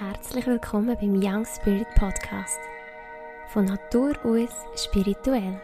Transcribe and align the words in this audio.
Herzlich 0.00 0.44
willkommen 0.48 0.96
beim 1.00 1.22
Young 1.22 1.46
Spirit 1.46 1.86
Podcast. 1.94 2.58
Von 3.52 3.66
Natur 3.66 4.14
aus 4.24 4.50
spirituell. 4.74 5.60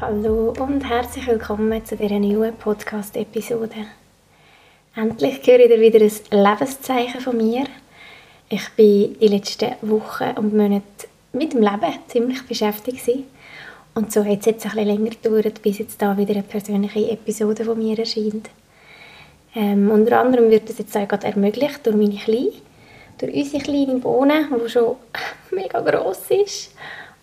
Hallo 0.00 0.54
und 0.60 0.88
herzlich 0.88 1.26
willkommen 1.26 1.84
zu 1.84 1.96
dieser 1.96 2.20
neuen 2.20 2.54
Podcast-Episode. 2.54 3.86
Endlich 4.94 5.44
höre 5.44 5.58
ich 5.58 5.80
wieder 5.80 6.04
ein 6.04 6.44
Lebenszeichen 6.44 7.20
von 7.20 7.36
mir. 7.36 7.64
Ich 8.48 8.68
bin 8.76 9.18
die 9.18 9.26
letzten 9.26 9.72
Wochen 9.82 10.36
und 10.36 10.54
Monate 10.54 11.08
mit 11.32 11.52
dem 11.52 11.62
Leben 11.62 11.98
ziemlich 12.06 12.46
beschäftigt 12.46 13.04
gewesen. 13.04 13.35
Und 13.96 14.12
so 14.12 14.22
hat 14.22 14.40
es 14.40 14.44
jetzt 14.44 14.66
ein 14.66 14.72
bisschen 14.72 14.88
länger 14.88 15.08
gedauert, 15.08 15.62
bis 15.62 15.78
jetzt 15.78 16.02
da 16.02 16.14
wieder 16.18 16.34
eine 16.34 16.42
persönliche 16.42 17.10
Episode 17.12 17.64
von 17.64 17.78
mir 17.78 17.98
erscheint. 17.98 18.50
Ähm, 19.54 19.90
unter 19.90 20.20
anderem 20.20 20.50
wird 20.50 20.68
das 20.68 20.76
jetzt 20.76 20.94
auch 20.98 21.08
gerade 21.08 21.28
ermöglicht 21.28 21.80
durch 21.86 21.96
meine 21.96 22.14
Kleine, 22.14 22.52
durch 23.16 23.34
unsere 23.34 23.62
kleine 23.62 23.98
Bohne, 23.98 24.48
die 24.62 24.68
schon 24.68 24.96
mega 25.50 25.80
gross 25.80 26.24
ist 26.28 26.74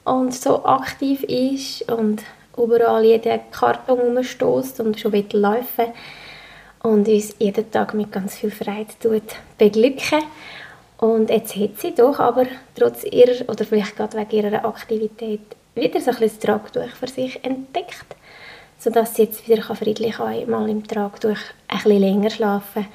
und 0.03 0.33
so 0.33 0.65
aktiv 0.65 1.21
ist 1.25 1.91
und 1.91 2.23
überall 2.57 3.05
jeden 3.05 3.39
Karton 3.51 4.17
umstößt 4.17 4.79
und 4.79 4.99
schon 4.99 5.13
wieder 5.13 5.37
laufen 5.37 5.93
und 6.81 7.07
uns 7.07 7.35
jeden 7.37 7.69
Tag 7.69 7.93
mit 7.93 8.11
ganz 8.11 8.33
viel 8.33 8.49
Freude 8.49 8.87
tut 8.99 9.35
beglücken. 9.59 10.23
Und 10.97 11.29
jetzt 11.29 11.55
hat 11.55 11.79
sie 11.79 11.93
doch 11.93 12.19
aber 12.19 12.47
trotz 12.73 13.03
ihrer, 13.03 13.47
oder 13.47 13.63
vielleicht 13.63 13.95
gerade 13.95 14.17
wegen 14.17 14.43
ihrer 14.43 14.65
Aktivität, 14.65 15.41
wieder 15.75 15.99
so 15.99 16.11
ein 16.11 16.17
bisschen 16.17 16.29
das 16.29 16.39
Tragtuch 16.39 16.95
für 16.99 17.07
sich 17.07 17.43
entdeckt, 17.43 18.15
sodass 18.77 19.15
sie 19.15 19.23
jetzt 19.23 19.47
wieder 19.47 19.63
friedlich 19.63 20.19
einmal 20.19 20.69
im 20.69 20.85
Tragtuch 20.85 21.37
ein 21.67 21.77
bisschen 21.77 21.99
länger 21.99 22.29
schlafen 22.29 22.85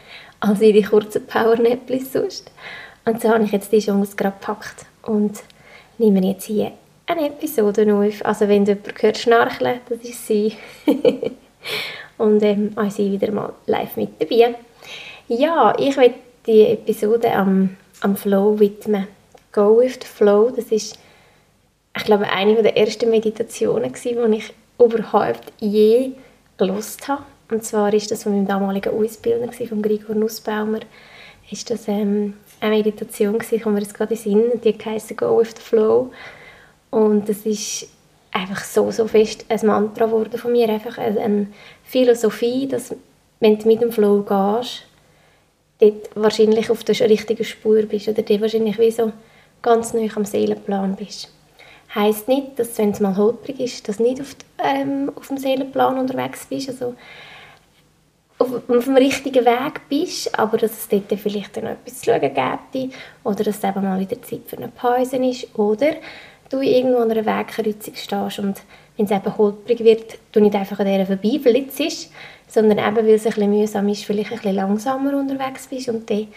kann, 0.41 0.51
als 0.51 0.61
in 0.61 0.75
die 0.75 0.83
kurzen 0.83 1.27
Powernäppchen 1.27 2.05
sonst. 2.05 2.51
Und 3.05 3.21
so 3.21 3.31
habe 3.31 3.45
ich 3.45 3.53
jetzt 3.53 3.73
die 3.73 3.81
Chance 3.81 4.17
gerade 4.17 4.37
gepackt 4.39 4.87
und 5.03 5.41
nehme 5.99 6.25
jetzt 6.27 6.45
hier 6.45 6.73
eine 7.07 7.27
Episode 7.27 7.93
auf. 7.95 8.25
Also 8.25 8.49
wenn 8.49 8.65
du 8.65 8.73
jemanden 8.73 9.03
hört 9.03 9.19
schnarcheln, 9.19 9.81
das 9.89 10.01
ist 10.01 10.27
sie. 10.27 10.55
und 12.19 12.43
ähm, 12.43 12.73
auch 12.77 12.91
sie 12.91 13.11
wieder 13.11 13.33
mal 13.33 13.53
live 13.67 13.97
mit 13.97 14.21
dabei. 14.21 14.55
Ja, 15.29 15.75
ich 15.79 15.97
werde 15.97 16.15
die 16.47 16.67
Episode 16.67 17.33
am, 17.33 17.77
am 18.01 18.17
Flow 18.17 18.59
widmen. 18.59 19.07
Go 19.53 19.79
with 19.79 19.95
the 19.95 20.07
Flow, 20.07 20.51
das 20.55 20.67
ist 20.67 20.99
ich 21.99 22.05
glaube, 22.05 22.31
eine 22.31 22.63
der 22.63 22.77
ersten 22.77 23.11
Meditationen, 23.11 23.93
die 23.93 24.37
ich 24.37 24.55
überhaupt 24.79 25.53
je 25.59 26.13
gelost 26.57 27.09
habe. 27.09 27.25
Und 27.51 27.65
zwar 27.65 27.93
ist 27.93 28.11
das 28.11 28.23
von 28.23 28.33
meinem 28.33 28.47
damaligen 28.47 28.95
Ausbildner, 28.95 29.53
von 29.53 29.83
Gregor 29.83 30.15
Nussbaumer, 30.15 30.81
ist 31.51 31.71
das 31.71 31.89
ähm, 31.89 32.35
eine 32.61 32.77
Meditation 32.77 33.39
gewesen, 33.39 33.63
kommt 33.63 33.75
mir 33.75 33.81
jetzt 33.81 33.95
gerade 33.95 34.15
in 34.15 34.21
Sinn, 34.21 34.61
die 34.63 34.77
heisst 34.85 35.17
«Go 35.17 35.39
with 35.41 35.55
the 35.57 35.63
Flow». 35.63 36.13
Und 36.91 37.29
das 37.29 37.39
ist 37.47 37.89
einfach 38.33 38.63
so, 38.63 38.91
so 38.91 39.07
fest 39.09 39.47
ein 39.49 39.67
Mantra 39.67 40.07
geworden 40.07 40.39
von 40.39 40.53
mir, 40.53 40.69
einfach 40.69 40.99
eine 40.99 41.49
Philosophie, 41.85 42.69
dass 42.69 42.95
wenn 43.41 43.59
du 43.59 43.67
mit 43.67 43.81
dem 43.81 43.93
Flow 43.93 44.23
gehst, 44.23 44.85
dort 45.81 46.11
wahrscheinlich 46.15 46.71
auf 46.71 46.85
der 46.85 46.99
richtigen 47.09 47.45
Spur 47.45 47.83
bist 47.83 48.09
oder 48.09 48.23
dort 48.23 48.41
wahrscheinlich 48.41 48.79
wie 48.79 48.91
so 48.91 49.13
ganz 49.63 49.95
neu 49.95 50.09
am 50.15 50.25
Seelenplan 50.25 50.97
bist 50.97 51.31
heisst 51.99 52.29
nicht, 52.29 52.59
dass 52.59 52.79
wenn 52.79 52.91
es 52.91 53.01
mal 53.01 53.17
holprig 53.17 53.61
ist, 53.61 53.89
dass 53.89 53.99
nicht 53.99 54.21
auf, 54.21 54.37
ähm, 54.63 55.11
auf 55.15 55.29
dem 55.29 55.39
Seelenplan 55.39 55.99
unterwegs 55.99 56.47
bist, 56.47 56.69
also 56.69 56.95
auf, 58.39 58.53
auf 58.69 58.85
dem 58.85 58.97
richtigen 58.97 59.45
Weg 59.45 59.81
bist, 59.89 60.39
aber 60.39 60.59
dass 60.59 60.73
es 60.73 60.89
dort 60.89 61.21
vielleicht 61.21 61.57
noch 61.57 61.71
etwas 61.71 62.01
zu 62.01 62.07
schauen 62.07 62.21
gibt 62.21 62.95
oder 63.25 63.45
dass 63.45 63.59
es 63.59 63.65
eben 63.65 63.83
mal 63.83 63.99
wieder 63.99 64.23
Zeit 64.23 64.43
für 64.47 64.57
eine 64.57 64.69
Pause 64.69 65.17
ist 65.17 65.59
oder 65.59 65.95
du 66.49 66.61
irgendwo 66.61 66.99
an 66.99 67.11
einer 67.11 67.27
Wegkreuzung 67.27 67.95
stehst 67.95 68.39
und 68.39 68.63
wenn 68.97 69.07
es 69.07 69.13
eben 69.13 69.37
holprig 69.37 69.81
wird, 69.81 70.19
du 70.33 70.41
nicht 70.41 70.55
einfach 70.55 70.79
an 70.79 70.87
dieser 70.87 71.07
vorbeiflitzt, 71.07 72.11
sondern 72.47 72.79
eben, 72.79 73.07
weil 73.07 73.15
es 73.15 73.27
ein 73.27 73.33
bisschen 73.33 73.51
mühsam 73.51 73.89
ist, 73.89 74.05
vielleicht 74.05 74.31
ein 74.33 74.39
bisschen 74.39 74.57
langsamer 74.57 75.17
unterwegs 75.17 75.67
bist 75.67 75.89
und 75.89 76.09
die, 76.09 76.29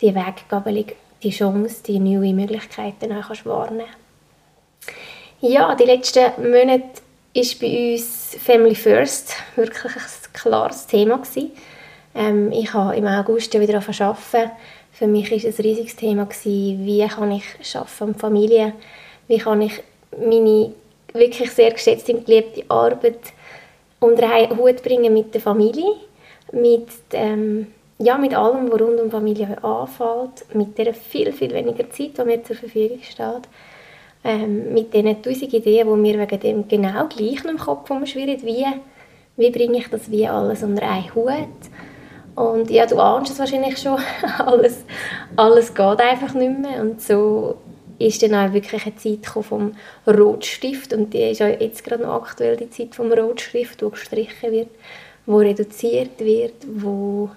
die 0.00 0.14
Weggabelung, 0.14 0.86
die 1.22 1.30
Chance, 1.30 1.82
die 1.86 1.98
neuen 1.98 2.36
Möglichkeiten 2.36 3.12
auch 3.12 3.28
kannst 3.28 3.46
wahrnehmen 3.46 3.99
ja, 5.40 5.74
die 5.74 5.84
letzten 5.84 6.32
Monate 6.38 7.00
war 7.34 7.44
bei 7.60 7.92
uns 7.92 8.36
Family 8.44 8.74
First 8.74 9.32
wirklich 9.56 9.94
ein 9.96 10.32
klares 10.32 10.86
Thema. 10.86 11.18
Gewesen. 11.18 11.52
Ähm, 12.14 12.52
ich 12.52 12.72
habe 12.74 12.96
im 12.96 13.06
August 13.06 13.58
wieder 13.58 13.76
arbeiten. 13.76 14.50
Für 14.92 15.06
mich 15.06 15.30
war 15.30 15.38
es 15.38 15.58
ein 15.58 15.64
riesiges 15.64 15.96
Thema, 15.96 16.26
gewesen, 16.26 16.84
wie 16.84 17.06
kann 17.06 17.32
ich 17.32 17.44
arbeiten 17.74 18.04
und 18.04 18.20
Familie, 18.20 18.74
wie 19.28 19.38
kann 19.38 19.62
ich 19.62 19.82
meine 20.18 20.72
wirklich 21.14 21.50
sehr 21.50 21.70
geschätzte 21.70 22.12
und 22.12 22.26
geliebte 22.26 22.64
Arbeit 22.68 23.20
unter 24.00 24.30
einen 24.30 24.58
Hut 24.58 24.82
bringen 24.82 25.14
mit 25.14 25.32
der 25.32 25.40
Familie, 25.40 25.94
mit, 26.52 26.88
ähm, 27.12 27.68
ja, 27.98 28.18
mit 28.18 28.34
allem, 28.34 28.70
was 28.70 28.80
rund 28.80 29.00
um 29.00 29.10
Familie 29.10 29.56
anfällt, 29.62 30.54
mit 30.54 30.76
der 30.76 30.92
viel, 30.92 31.32
viel 31.32 31.52
weniger 31.52 31.88
Zeit, 31.90 32.18
die 32.18 32.24
mir 32.24 32.42
zur 32.44 32.56
Verfügung 32.56 33.00
steht 33.02 33.48
ähm, 34.24 34.74
mit 34.74 34.92
diesen 34.92 35.22
tausend 35.22 35.52
Ideen, 35.52 35.88
die 35.88 36.00
mir 36.00 36.18
wegen 36.18 36.40
dem 36.40 36.68
genau 36.68 37.06
gleich 37.06 37.44
im 37.44 37.58
Kopf 37.58 37.90
umschwirren, 37.90 38.42
wie, 38.42 38.66
wie 39.36 39.50
bringe 39.50 39.78
ich 39.78 39.88
das 39.88 40.10
wie 40.10 40.26
alles 40.26 40.62
unter 40.62 40.88
einen 40.88 41.14
Hut. 41.14 41.48
Und 42.36 42.70
ja, 42.70 42.86
du 42.86 42.98
ahnst 42.98 43.32
es 43.32 43.38
wahrscheinlich 43.38 43.78
schon, 43.78 43.98
alles, 44.38 44.84
alles 45.36 45.74
geht 45.74 46.00
einfach 46.00 46.34
nicht 46.34 46.58
mehr. 46.58 46.80
Und 46.80 47.00
so 47.02 47.56
ist 47.98 48.22
dann 48.22 48.34
auch 48.34 48.52
wirklich 48.52 48.86
eine 48.86 48.96
Zeit 48.96 49.26
vom 49.26 49.72
Rotstift 50.06 50.92
und 50.94 51.12
die 51.12 51.30
ist 51.30 51.40
ja 51.40 51.48
jetzt 51.48 51.84
gerade 51.84 52.02
noch 52.02 52.22
aktuell, 52.22 52.56
die 52.56 52.70
Zeit 52.70 52.94
vom 52.94 53.12
Rotstift, 53.12 53.82
wo 53.82 53.90
gestrichen 53.90 54.52
wird, 54.52 54.70
wo 55.26 55.36
reduziert 55.36 56.18
wird, 56.18 56.54
wo 56.66 57.30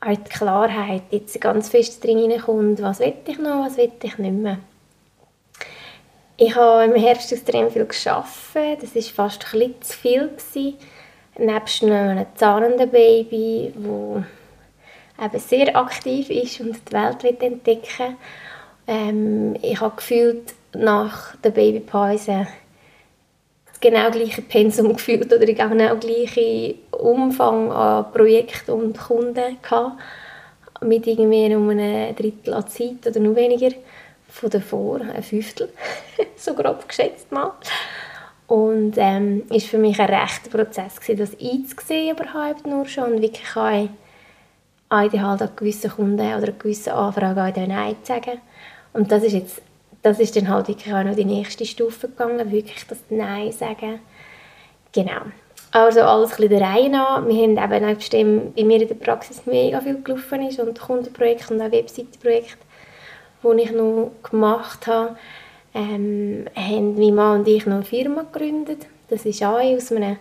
auch 0.00 0.08
die 0.08 0.30
Klarheit 0.30 1.02
jetzt 1.10 1.40
ganz 1.40 1.68
fest 1.68 2.02
drin 2.02 2.18
hineinkommt, 2.18 2.80
was 2.80 3.00
will 3.00 3.12
ich 3.26 3.38
noch, 3.38 3.66
was 3.66 3.76
will 3.76 3.90
ich 4.02 4.18
nicht 4.18 4.34
mehr. 4.34 4.58
Ich 6.42 6.56
habe 6.56 6.84
im 6.84 6.94
Herbst 6.94 7.30
extrem 7.32 7.70
viel 7.70 7.84
gearbeitet. 7.84 8.88
Das 8.94 9.18
war 9.18 9.28
fast 9.28 9.44
ein 9.52 9.58
bisschen 9.58 9.82
zu 9.82 9.98
viel. 9.98 10.30
Nebst 11.36 11.84
einem 11.84 12.24
zahnenden 12.34 12.88
Baby, 12.88 13.74
das 15.30 15.50
sehr 15.50 15.76
aktiv 15.76 16.30
ist 16.30 16.58
und 16.60 16.76
die 16.88 16.92
Welt 16.92 17.42
entdecken 17.42 18.16
ähm, 18.86 19.54
Ich 19.60 19.82
habe 19.82 19.96
gefühlt 19.96 20.54
nach 20.72 21.36
der 21.36 21.50
Babypause 21.50 22.46
das 23.66 23.78
genau 23.78 24.10
gleiche 24.10 24.40
Pensum 24.40 24.92
gefühlt 24.96 25.30
oder 25.30 25.44
genau 25.44 25.96
gleichen 25.96 26.76
Umfang 26.92 27.70
an 27.70 28.10
Projekten 28.12 28.70
und 28.70 28.98
Kunden 28.98 29.58
gehabt, 29.60 30.00
mit 30.80 31.06
irgendwie 31.06 31.54
um 31.54 31.68
ein 31.68 32.16
Drittel 32.16 32.54
an 32.54 32.66
Zeit 32.66 33.06
oder 33.06 33.20
noch 33.20 33.36
weniger 33.36 33.76
von 34.30 34.50
davor, 34.50 35.00
ein 35.00 35.22
Fünftel, 35.22 35.72
so 36.36 36.54
grob 36.54 36.88
geschätzt 36.88 37.30
mal. 37.32 37.52
Und 38.46 38.94
ähm, 38.96 39.44
ist 39.50 39.68
für 39.68 39.78
mich 39.78 40.00
ein 40.00 40.12
rechter 40.12 40.50
Prozess 40.50 41.00
gewesen, 41.00 41.18
das 41.18 41.38
einzusehen 41.40 42.16
überhaupt 42.16 42.66
nur 42.66 42.86
schon 42.86 43.14
und 43.14 43.22
wirklich 43.22 43.48
auch, 43.54 43.88
auch 44.88 45.12
halt 45.12 45.42
an 45.42 45.50
gewissen 45.54 45.90
Kunden 45.90 46.34
oder 46.34 46.52
gewissen 46.52 46.92
Anfragen 46.92 47.38
auch 47.38 47.66
Nein 47.68 47.96
zu 48.02 48.12
sagen. 48.12 48.40
Und 48.92 49.12
das 49.12 49.22
ist 49.22 49.34
jetzt, 49.34 49.62
das 50.02 50.18
ist 50.18 50.34
dann 50.34 50.48
halt 50.48 50.66
wirklich 50.66 50.92
auch 50.92 51.04
noch 51.04 51.14
die 51.14 51.24
nächste 51.24 51.64
Stufe 51.64 52.08
gegangen, 52.08 52.50
wirklich 52.50 52.84
das 52.88 52.98
Nein 53.08 53.52
sagen. 53.52 54.00
Genau. 54.92 55.20
Also 55.70 56.00
alles 56.00 56.40
ein 56.40 56.48
der 56.48 56.60
Reihe 56.60 56.90
nach. 56.90 57.24
Wir 57.24 57.42
haben 57.44 57.56
eben 57.56 57.86
nebst 57.86 58.12
dem 58.12 58.52
bei 58.54 58.64
mir 58.64 58.82
in 58.82 58.88
der 58.88 58.96
Praxis 58.96 59.46
mega 59.46 59.80
viel 59.80 60.02
gelaufen 60.02 60.42
ist 60.48 60.58
und 60.58 60.80
Kundenprojekte 60.80 61.54
und 61.54 61.62
auch 61.62 61.70
Webseitenprojekte 61.70 62.58
die 63.42 63.62
ich 63.62 63.72
noch 63.72 64.12
gemacht 64.22 64.86
habe, 64.86 65.16
ähm, 65.74 66.46
haben 66.54 66.98
mein 66.98 67.14
Mann 67.14 67.40
und 67.40 67.48
ich 67.48 67.66
noch 67.66 67.76
eine 67.76 67.84
Firma 67.84 68.22
gegründet. 68.22 68.86
Das 69.08 69.24
ist 69.24 69.42
auch 69.42 69.60
aus 69.60 69.92
einem 69.92 70.16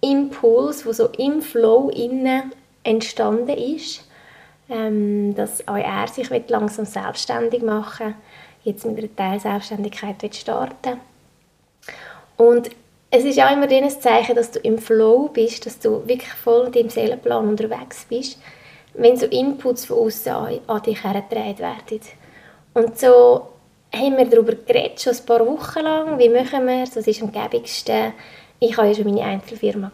Impuls, 0.00 0.84
der 0.84 0.94
so 0.94 1.08
im 1.18 1.42
Flow 1.42 1.90
innen 1.90 2.52
entstanden 2.84 3.56
ist, 3.56 4.08
ähm, 4.68 5.34
dass 5.34 5.66
auch 5.68 5.76
er 5.76 6.06
sich 6.08 6.30
langsam 6.48 6.84
selbstständig 6.84 7.62
machen 7.62 8.14
jetzt 8.64 8.84
mit 8.84 8.98
einer 8.98 9.16
Teilselbstständigkeit 9.16 10.34
starten 10.34 11.00
Und 12.36 12.70
es 13.10 13.24
ist 13.24 13.40
auch 13.40 13.50
immer 13.50 13.68
ein 13.68 13.90
Zeichen, 13.90 14.36
dass 14.36 14.52
du 14.52 14.60
im 14.60 14.78
Flow 14.78 15.28
bist, 15.32 15.66
dass 15.66 15.78
du 15.78 16.06
wirklich 16.06 16.32
voll 16.32 16.66
in 16.66 16.72
deinem 16.72 16.90
Seelenplan 16.90 17.48
unterwegs 17.48 18.06
bist, 18.08 18.38
wenn 18.94 19.16
so 19.16 19.26
Inputs 19.26 19.86
von 19.86 19.98
außen 19.98 20.60
an 20.66 20.82
dich 20.82 21.02
hergetragen 21.02 21.58
werden. 21.58 22.00
Und 22.74 22.98
so 22.98 23.48
haben 23.92 24.16
wir 24.16 24.26
darüber 24.26 24.54
geredet, 24.54 25.00
schon 25.00 25.14
ein 25.14 25.26
paar 25.26 25.46
Wochen 25.46 25.80
lang. 25.80 26.18
Wie 26.18 26.28
machen 26.28 26.66
wir 26.66 26.84
es? 26.84 26.96
Was 26.96 27.06
ist 27.06 27.22
am 27.22 27.32
gäbigsten? 27.32 28.12
ich 28.60 28.76
hatte 28.76 28.88
ja 28.88 28.94
schon 28.94 29.04
meine 29.04 29.22
Einzelfirma 29.22 29.90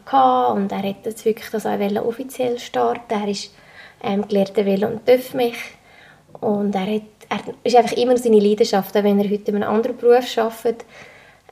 und 0.53 0.73
er 0.73 0.83
wollte 0.83 1.11
jetzt 1.11 1.25
wirklich 1.25 1.49
das 1.51 1.67
auch 1.67 2.05
offiziell 2.05 2.59
starten. 2.59 3.23
Er 3.23 3.29
ist 3.29 3.55
ähm, 4.03 4.27
gelehrter 4.27 4.67
Velo- 4.67 4.89
und 4.89 5.07
TÜV-Mech 5.07 5.57
und 6.41 6.75
er, 6.75 6.87
hat, 6.87 7.03
er 7.31 7.55
ist 7.63 7.77
einfach 7.77 7.97
immer 7.97 8.17
seine 8.17 8.41
Leidenschaft, 8.41 8.97
auch 8.97 9.05
wenn 9.05 9.21
er 9.21 9.31
heute 9.31 9.53
in 9.53 9.63
einem 9.63 9.73
anderen 9.73 9.97
Beruf 9.97 10.37
arbeitet, 10.37 10.85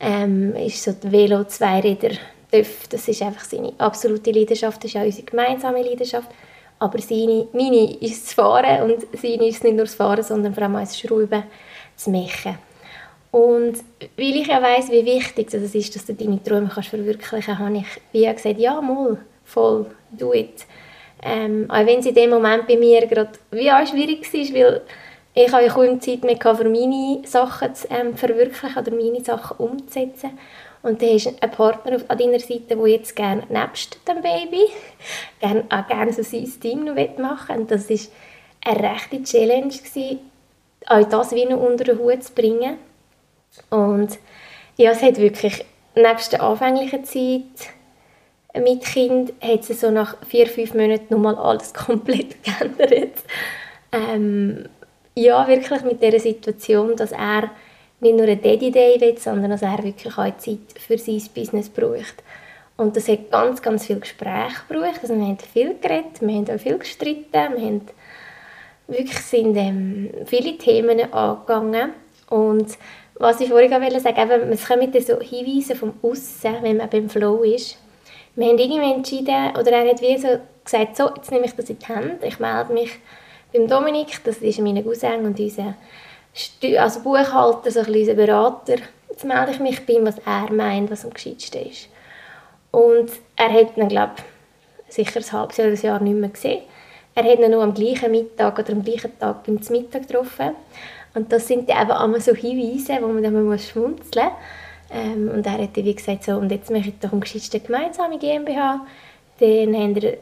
ähm, 0.00 0.56
ist 0.56 0.82
so 0.82 0.92
die 0.92 1.12
Velo, 1.12 1.44
Zweiräder, 1.44 2.16
TÜV, 2.50 2.88
das 2.88 3.06
ist 3.06 3.22
einfach 3.22 3.44
seine 3.44 3.72
absolute 3.78 4.32
Leidenschaft, 4.32 4.82
das 4.82 4.90
ist 4.90 4.96
auch 4.96 5.04
unsere 5.04 5.24
gemeinsame 5.24 5.82
Leidenschaft. 5.82 6.28
Aber 6.84 6.98
seine, 6.98 7.48
meine 7.54 7.94
ist 7.94 8.26
das 8.26 8.32
Fahren 8.34 8.82
und 8.82 9.06
seine 9.18 9.48
ist 9.48 9.64
nicht 9.64 9.74
nur 9.74 9.86
das 9.86 9.94
Fahren, 9.94 10.22
sondern 10.22 10.52
vor 10.52 10.64
allem 10.64 10.76
auch 10.76 10.80
das 10.80 10.98
Schrauben, 10.98 11.44
das 11.96 12.06
Machen. 12.06 12.58
Und 13.30 13.78
weil 14.18 14.36
ich 14.36 14.46
ja 14.46 14.60
weiss, 14.60 14.90
wie 14.90 15.04
wichtig 15.04 15.52
es 15.54 15.74
ist, 15.74 15.96
dass 15.96 16.04
du 16.04 16.12
deine 16.12 16.42
Träume 16.42 16.70
kannst 16.72 16.90
verwirklichen 16.90 17.42
kannst, 17.46 17.58
habe 17.58 17.78
ich 17.78 17.86
wie 18.12 18.32
gesagt, 18.32 18.60
ja, 18.60 18.78
mal, 18.82 19.16
voll, 19.44 19.86
do 20.12 20.34
it. 20.34 20.66
Ähm, 21.22 21.64
auch 21.70 21.86
wenn 21.86 22.00
es 22.00 22.06
in 22.06 22.14
dem 22.14 22.30
Moment 22.30 22.66
bei 22.66 22.76
mir 22.76 23.06
gerade 23.06 23.32
wie 23.50 23.72
auch 23.72 23.86
schwierig 23.86 24.30
war, 24.32 24.72
weil 24.72 24.82
ich 25.34 25.52
habe 25.52 25.64
ja 25.64 25.72
kaum 25.72 26.00
Zeit 26.02 26.22
mehr 26.22 26.36
für 26.38 26.68
meine 26.68 27.22
Sachen 27.24 27.74
zu 27.74 27.88
ähm, 27.90 28.14
verwirklichen 28.14 28.76
oder 28.76 28.90
meine 28.92 29.24
Sachen 29.24 29.56
umzusetzen. 29.56 30.38
Und 30.84 31.00
dann 31.00 31.14
hast 31.14 31.24
du 31.24 31.30
einen 31.40 31.50
Partner 31.50 31.98
an 32.08 32.18
deiner 32.18 32.38
Seite, 32.38 32.76
der 32.76 32.86
jetzt 32.86 33.16
gerne 33.16 33.42
nebst 33.48 33.98
dem 34.06 34.20
Baby 34.20 34.66
gerne, 35.40 35.64
auch 35.70 35.88
gerne 35.88 36.12
so 36.12 36.22
sein 36.22 36.52
Ding 36.62 36.84
noch 36.84 36.94
machen 37.18 37.48
will. 37.48 37.60
Und 37.62 37.70
das 37.70 37.88
war 37.88 37.98
eine 38.66 38.92
rechte 38.92 39.22
Challenge, 39.22 39.68
gewesen, 39.68 40.18
auch 40.86 41.08
das 41.08 41.32
wie 41.32 41.46
noch 41.46 41.58
unter 41.58 41.84
den 41.84 41.98
Hut 41.98 42.22
zu 42.22 42.34
bringen. 42.34 42.76
Und 43.70 44.18
ja, 44.76 44.90
es 44.90 45.00
hat 45.00 45.16
wirklich, 45.16 45.64
nebst 45.94 46.32
der 46.32 46.42
anfänglichen 46.42 47.04
Zeit 47.06 47.72
mit 48.62 48.84
Kind, 48.84 49.32
hat 49.40 49.68
es 49.70 49.80
so 49.80 49.90
nach 49.90 50.18
vier, 50.28 50.46
fünf 50.46 50.74
Monaten 50.74 51.06
nochmal 51.08 51.36
alles 51.36 51.72
komplett 51.74 52.36
geändert. 52.44 53.22
Ähm, 53.90 54.68
ja, 55.14 55.48
wirklich 55.48 55.80
mit 55.80 56.02
der 56.02 56.20
Situation, 56.20 56.94
dass 56.94 57.12
er 57.12 57.50
nicht 58.04 58.16
nur 58.16 58.28
ein 58.28 58.40
Daddy 58.40 58.70
Day 58.70 59.16
sondern 59.18 59.50
dass 59.50 59.62
er 59.62 59.82
wirklich 59.82 60.16
auch 60.16 60.36
Zeit 60.36 60.58
für 60.78 60.98
sein 60.98 61.22
Business 61.34 61.68
braucht. 61.68 62.22
Und 62.76 62.96
das 62.96 63.08
hat 63.08 63.30
ganz, 63.30 63.62
ganz 63.62 63.86
viel 63.86 64.00
Gespräche 64.00 64.62
gebraucht. 64.68 65.00
Also 65.02 65.14
wir 65.14 65.24
haben 65.24 65.38
viel 65.38 65.76
geredet, 65.80 66.20
wir 66.20 66.34
haben 66.34 66.50
auch 66.50 66.60
viel 66.60 66.78
gestritten, 66.78 67.32
wir 67.32 67.66
haben 67.66 67.80
wirklich 68.88 69.18
sind 69.20 69.56
ähm, 69.56 70.10
viele 70.26 70.58
Themen 70.58 71.12
angegangen. 71.12 71.92
Und 72.28 72.76
was 73.14 73.40
ich 73.40 73.48
vorhin 73.48 73.70
wollte 73.70 74.00
sagen, 74.00 74.30
eben, 74.30 74.52
es 74.52 74.66
kommen 74.66 74.92
so 75.00 75.20
Hinweise 75.20 75.76
vom 75.76 75.94
Aussen, 76.02 76.56
wenn 76.62 76.76
man 76.76 76.90
beim 76.90 77.08
Flow 77.08 77.42
ist. 77.42 77.78
Wir 78.34 78.48
haben 78.48 78.58
irgendwie 78.58 78.92
entschieden, 78.92 79.56
oder 79.58 79.70
er 79.70 79.88
hat 79.88 80.02
wie 80.02 80.18
so 80.18 80.28
gesagt, 80.64 80.96
so, 80.96 81.10
jetzt 81.14 81.30
nehme 81.30 81.46
ich 81.46 81.54
das 81.54 81.70
in 81.70 81.78
die 81.78 81.86
Hand, 81.86 82.24
ich 82.24 82.40
melde 82.40 82.72
mich 82.72 82.90
beim 83.52 83.68
Dominik, 83.68 84.18
das 84.24 84.38
ist 84.38 84.58
mein 84.58 84.82
Cousin 84.82 85.24
und 85.24 85.38
unser 85.38 85.74
also 86.78 87.00
Buchhalter, 87.00 87.70
so 87.70 87.80
ein 87.80 87.94
unser 87.94 88.14
Berater, 88.14 88.76
jetzt 89.08 89.24
melde 89.24 89.52
ich 89.52 89.60
mich 89.60 89.86
bei 89.86 89.94
ihm, 89.94 90.06
was 90.06 90.18
er 90.18 90.52
meint, 90.52 90.90
was 90.90 91.04
am 91.04 91.12
gescheitsten 91.12 91.66
ist. 91.66 91.88
Und 92.70 93.10
er 93.36 93.52
hat 93.52 93.76
ihn, 93.76 93.88
glaube 93.88 94.14
sicher 94.88 95.20
ein 95.20 95.32
halbes 95.32 95.56
Jahr 95.56 95.68
ein 95.68 95.76
Jahr 95.76 96.00
nicht 96.00 96.16
mehr 96.16 96.28
gesehen. 96.30 96.62
Er 97.14 97.24
hat 97.24 97.38
ihn 97.38 97.50
nur 97.50 97.62
am 97.62 97.74
gleichen 97.74 98.10
Mittag 98.10 98.58
oder 98.58 98.72
am 98.72 98.82
gleichen 98.82 99.16
Tag 99.18 99.44
beim 99.44 99.60
Mittag 99.70 100.08
getroffen. 100.08 100.50
Und 101.14 101.32
das 101.32 101.46
sind 101.46 101.68
eben 101.68 101.90
immer 101.90 102.20
so 102.20 102.34
Hinweise, 102.34 102.98
wo 103.00 103.08
man 103.08 103.22
dann 103.22 103.44
muss 103.44 103.68
schmunzeln 103.68 104.26
muss. 104.26 104.34
Ähm, 104.90 105.30
und 105.32 105.46
er 105.46 105.62
hat 105.62 105.76
wie 105.76 105.94
gesagt, 105.94 106.24
so, 106.24 106.32
und 106.32 106.50
jetzt 106.50 106.70
mache 106.70 106.88
ich 106.88 106.98
doch 107.00 107.12
am 107.12 107.20
gescheitsten 107.20 107.62
gemeinsame 107.62 108.18
GmbH. 108.18 108.84
Dann 109.38 109.74
haben 109.74 110.00
wir 110.00 110.18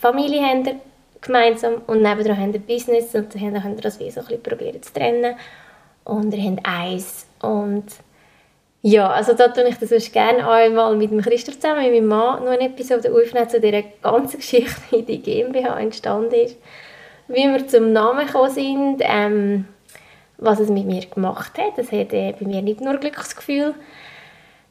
Familie 0.00 0.42
haben 0.42 0.80
gemeinsam 1.22 1.82
und 1.86 2.02
nebenan 2.02 2.38
haben 2.38 2.52
wir 2.52 2.60
Business 2.60 3.14
und 3.14 3.34
dann 3.34 3.62
haben 3.62 3.76
wir 3.76 3.82
das 3.82 3.98
wie 4.00 4.10
so 4.10 4.20
ein 4.20 4.42
probiert 4.42 4.84
zu 4.84 4.92
trennen. 4.92 5.36
Und 6.04 6.32
wir 6.32 6.42
haben 6.42 6.58
eins. 6.64 7.26
Und 7.40 7.84
ja, 8.82 9.08
also 9.08 9.34
da 9.34 9.48
tue 9.48 9.68
ich 9.68 9.78
das 9.78 9.90
sonst 9.90 10.12
gerne 10.12 10.48
einmal 10.48 10.96
mit 10.96 11.12
dem 11.12 11.22
Christoph 11.22 11.60
zusammen, 11.60 11.82
mit 11.82 11.92
meinem 11.92 12.06
Mann, 12.08 12.44
noch 12.44 12.50
eine 12.50 12.66
Episode 12.66 13.12
aufnehmen 13.12 13.48
zu 13.48 13.60
dieser 13.60 13.82
ganzen 14.02 14.36
Geschichte, 14.40 14.80
wie 14.90 15.02
die 15.02 15.22
GmbH 15.22 15.78
entstanden 15.78 16.34
ist. 16.34 16.56
Wie 17.28 17.48
wir 17.48 17.66
zum 17.68 17.92
Namen 17.92 18.26
gekommen 18.26 18.50
sind, 18.50 18.96
ähm, 19.00 19.66
was 20.38 20.58
es 20.58 20.68
mit 20.68 20.86
mir 20.86 21.06
gemacht 21.06 21.56
hat. 21.56 21.78
Das 21.78 21.92
hat 21.92 22.12
äh, 22.12 22.34
bei 22.38 22.44
mir 22.44 22.62
nicht 22.62 22.80
nur 22.80 22.96
Glücksgefühl 22.96 23.74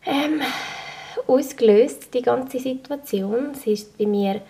ähm, 0.06 0.42
ausgelöst, 1.28 2.14
die 2.14 2.22
ganze 2.22 2.60
Situation. 2.60 3.52
Es 3.54 3.66
ist 3.66 3.98
bei 3.98 4.06
mir 4.06 4.42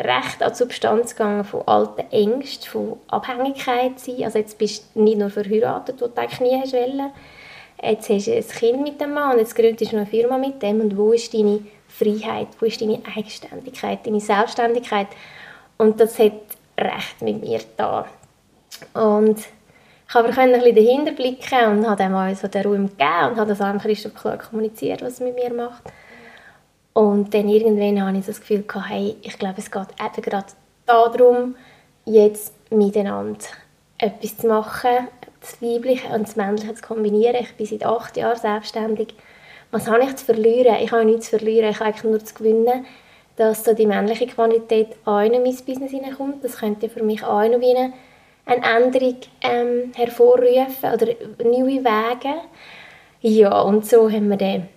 recht 0.00 0.42
an 0.42 0.50
die 0.50 0.56
Substanz 0.56 1.16
gegangen 1.16 1.44
von 1.44 1.66
alten 1.66 2.10
Ängsten, 2.12 2.70
von 2.70 2.96
Abhängigkeit 3.08 3.98
sein. 3.98 4.22
Also 4.24 4.38
jetzt 4.38 4.58
bist 4.58 4.84
du 4.94 5.02
nicht 5.02 5.18
nur 5.18 5.30
verheiratet, 5.30 6.00
wo 6.00 6.06
du 6.06 6.20
eigentlich 6.20 6.40
nie 6.40 6.60
hast 6.60 6.72
wollen. 6.72 7.10
Jetzt 7.82 8.08
hast 8.08 8.26
du 8.26 8.32
ein 8.34 8.48
Kind 8.48 8.82
mit 8.82 9.00
dem 9.00 9.14
Mann, 9.14 9.38
jetzt 9.38 9.54
gründest 9.54 9.92
du 9.92 9.96
eine 9.96 10.06
Firma 10.06 10.36
mit 10.36 10.62
dem 10.62 10.80
und 10.80 10.96
wo 10.96 11.12
ist 11.12 11.32
deine 11.32 11.60
Freiheit, 11.86 12.48
wo 12.58 12.66
ist 12.66 12.80
deine 12.80 13.00
Eigenständigkeit, 13.16 14.04
deine 14.04 14.20
Selbstständigkeit? 14.20 15.08
Und 15.76 16.00
das 16.00 16.18
hat 16.18 16.32
recht 16.76 17.22
mit 17.22 17.40
mir 17.40 17.60
da. 17.76 18.06
Und 18.94 19.38
ich 20.08 20.14
aber 20.14 20.36
ein 20.36 20.52
bisschen 20.52 20.74
dahinter 20.74 21.12
blicken 21.12 21.66
und 21.66 21.86
habe 21.86 22.02
dem 22.02 22.12
mal 22.12 22.34
so 22.34 22.48
den 22.48 22.62
Raum 22.62 22.88
gegeben 22.88 23.30
und 23.30 23.36
habe 23.36 23.54
das 23.54 23.60
auch 23.60 23.78
Christoph 23.78 24.14
klar 24.14 24.38
kommuniziert, 24.38 25.02
was 25.02 25.14
es 25.14 25.20
mit 25.20 25.34
mir 25.34 25.52
macht. 25.52 25.82
Und 26.98 27.32
dann 27.32 27.48
irgendwann 27.48 28.04
habe 28.04 28.18
ich 28.18 28.26
das 28.26 28.40
Gefühl 28.40 28.64
hey, 28.88 29.14
ich 29.22 29.38
glaube, 29.38 29.58
es 29.58 29.70
geht 29.70 29.86
eben 30.04 30.20
gerade 30.20 30.48
darum, 30.84 31.54
jetzt 32.04 32.52
miteinander 32.72 33.38
etwas 33.98 34.36
zu 34.36 34.48
machen, 34.48 35.06
das 35.40 35.62
Weibliche 35.62 36.08
und 36.08 36.26
das 36.26 36.34
Männliche 36.34 36.74
zu 36.74 36.82
kombinieren. 36.82 37.36
Ich 37.38 37.54
bin 37.54 37.66
seit 37.66 37.86
acht 37.86 38.16
Jahren 38.16 38.36
selbstständig. 38.36 39.14
Was 39.70 39.86
habe 39.88 40.02
ich 40.02 40.16
zu 40.16 40.24
verlieren? 40.24 40.74
Ich 40.82 40.90
habe 40.90 41.04
nichts 41.04 41.26
zu 41.26 41.38
verlieren, 41.38 41.70
ich 41.70 41.78
habe 41.78 41.90
eigentlich 41.90 42.02
nur 42.02 42.18
zu 42.18 42.34
gewinnen, 42.34 42.84
dass 43.36 43.64
so 43.64 43.74
die 43.74 43.86
männliche 43.86 44.26
Qualität 44.26 44.96
auch 45.04 45.20
in 45.20 45.40
mein 45.40 45.44
Business 45.44 45.92
hineinkommt. 45.92 46.42
Das 46.42 46.56
könnte 46.56 46.88
für 46.88 47.04
mich 47.04 47.22
auch 47.22 47.48
noch 47.48 47.62
eine 47.62 47.92
Änderung 48.44 49.18
ähm, 49.42 49.92
hervorrufen 49.94 50.92
oder 50.92 51.06
neue 51.44 51.84
Wege. 51.84 52.34
Ja, 53.20 53.60
und 53.60 53.86
so 53.86 54.10
haben 54.10 54.30
wir 54.30 54.36
dann 54.36 54.68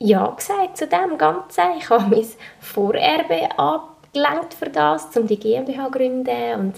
Ja 0.00 0.28
gesagt 0.30 0.76
zu 0.76 0.86
dem 0.86 1.18
Ganzen. 1.18 1.64
Ich 1.78 1.90
habe 1.90 2.14
mein 2.14 2.26
Vorerbe 2.60 3.48
abgelenkt 3.58 4.54
für 4.54 4.68
das, 4.68 5.16
um 5.16 5.26
die 5.26 5.38
GmbH 5.38 5.86
zu 5.86 5.90
gründen. 5.90 6.54
Und 6.60 6.74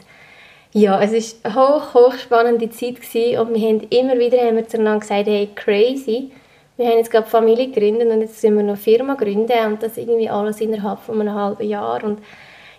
ja, 0.73 1.01
es 1.03 1.13
war 1.13 1.51
eine 1.51 1.55
hoch, 1.55 1.95
hoch 1.95 2.15
spannende 2.15 2.71
Zeit 2.71 3.03
gewesen. 3.03 3.41
Und 3.41 3.55
wir 3.55 3.69
haben 3.69 3.81
immer 3.91 4.19
wieder 4.19 4.39
haben 4.39 4.57
wir 4.57 4.67
zueinander 4.67 5.01
gesagt, 5.01 5.27
hey, 5.27 5.51
crazy, 5.55 6.31
wir 6.79 6.87
haben 6.87 6.97
jetzt 6.97 7.11
gerade 7.11 7.29
Familie 7.29 7.69
gegründet 7.69 8.09
und 8.09 8.23
jetzt 8.23 8.41
sind 8.41 8.57
wir 8.57 8.63
noch 8.63 8.71
eine 8.71 8.77
Firma 8.79 9.15
gründen. 9.15 9.67
Und 9.67 9.83
das 9.83 9.99
irgendwie 9.99 10.31
alles 10.31 10.61
innerhalb 10.63 11.01
von 11.01 11.21
einem 11.21 11.35
halben 11.35 11.69
Jahr. 11.69 12.03
Und 12.03 12.21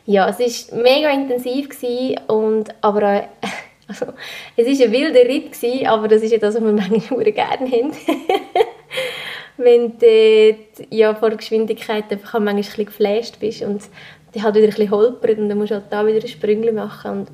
ja, 0.07 0.27
es 0.27 0.39
war 0.39 0.81
mega 0.81 1.09
intensiv 1.11 1.69
gewesen. 1.69 2.19
Und 2.25 2.73
aber 2.81 3.03
auch, 3.03 3.47
also, 3.87 4.07
es 4.57 4.79
war 4.79 4.85
ein 4.87 4.91
wilder 4.91 5.21
Ritt, 5.21 5.51
gewesen, 5.51 5.85
aber 5.85 6.07
das 6.07 6.23
ist 6.23 6.31
ja 6.31 6.39
das, 6.39 6.55
was 6.55 6.63
wir 6.63 6.71
manchmal 6.71 7.23
gerne 7.31 7.71
haben. 7.71 7.91
Wenn 9.63 9.97
du 9.97 10.55
ja, 10.89 11.13
vor 11.15 11.31
Geschwindigkeit 11.31 12.11
einfach 12.11 12.33
manchmal 12.39 12.49
ein 12.49 12.55
bisschen 12.57 12.85
geflasht 12.85 13.39
bist 13.39 13.61
und 13.61 13.81
die 14.33 14.41
halt 14.41 14.55
wieder 14.55 14.67
ein 14.67 14.69
bisschen 14.71 14.91
holpert 14.91 15.37
und 15.37 15.49
dann 15.49 15.57
musst 15.57 15.71
du 15.71 15.75
halt 15.75 15.85
da 15.89 16.05
wieder 16.05 16.21
ein 16.21 16.27
Sprüngchen 16.27 16.75
machen 16.75 17.11
und 17.11 17.27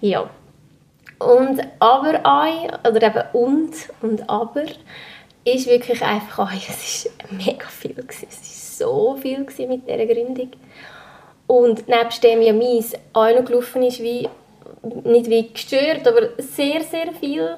ja. 0.00 0.28
Und 1.18 1.60
aber 1.80 2.20
auch, 2.24 2.88
oder 2.88 3.02
eben 3.06 3.22
und 3.34 3.72
und 4.00 4.30
aber, 4.30 4.64
ist 5.44 5.66
wirklich 5.66 6.02
einfach, 6.02 6.50
oh, 6.50 6.56
es 6.68 7.08
war 7.18 7.36
mega 7.36 7.66
viel, 7.68 7.94
gewesen. 7.94 8.26
es 8.30 8.80
war 8.80 8.88
so 8.88 9.16
viel 9.16 9.40
mit 9.40 9.88
dieser 9.88 10.06
Gründung. 10.06 10.50
Und 11.46 11.88
nebst 11.88 12.22
dem 12.22 12.42
ja 12.42 12.52
meins 12.52 12.94
auch 13.12 13.34
noch 13.34 13.44
gelaufen 13.44 13.82
ist, 13.82 14.00
wie, 14.00 14.28
nicht 15.04 15.28
wie 15.28 15.52
gestört, 15.52 16.06
aber 16.06 16.30
sehr, 16.38 16.82
sehr 16.82 17.12
viel 17.18 17.56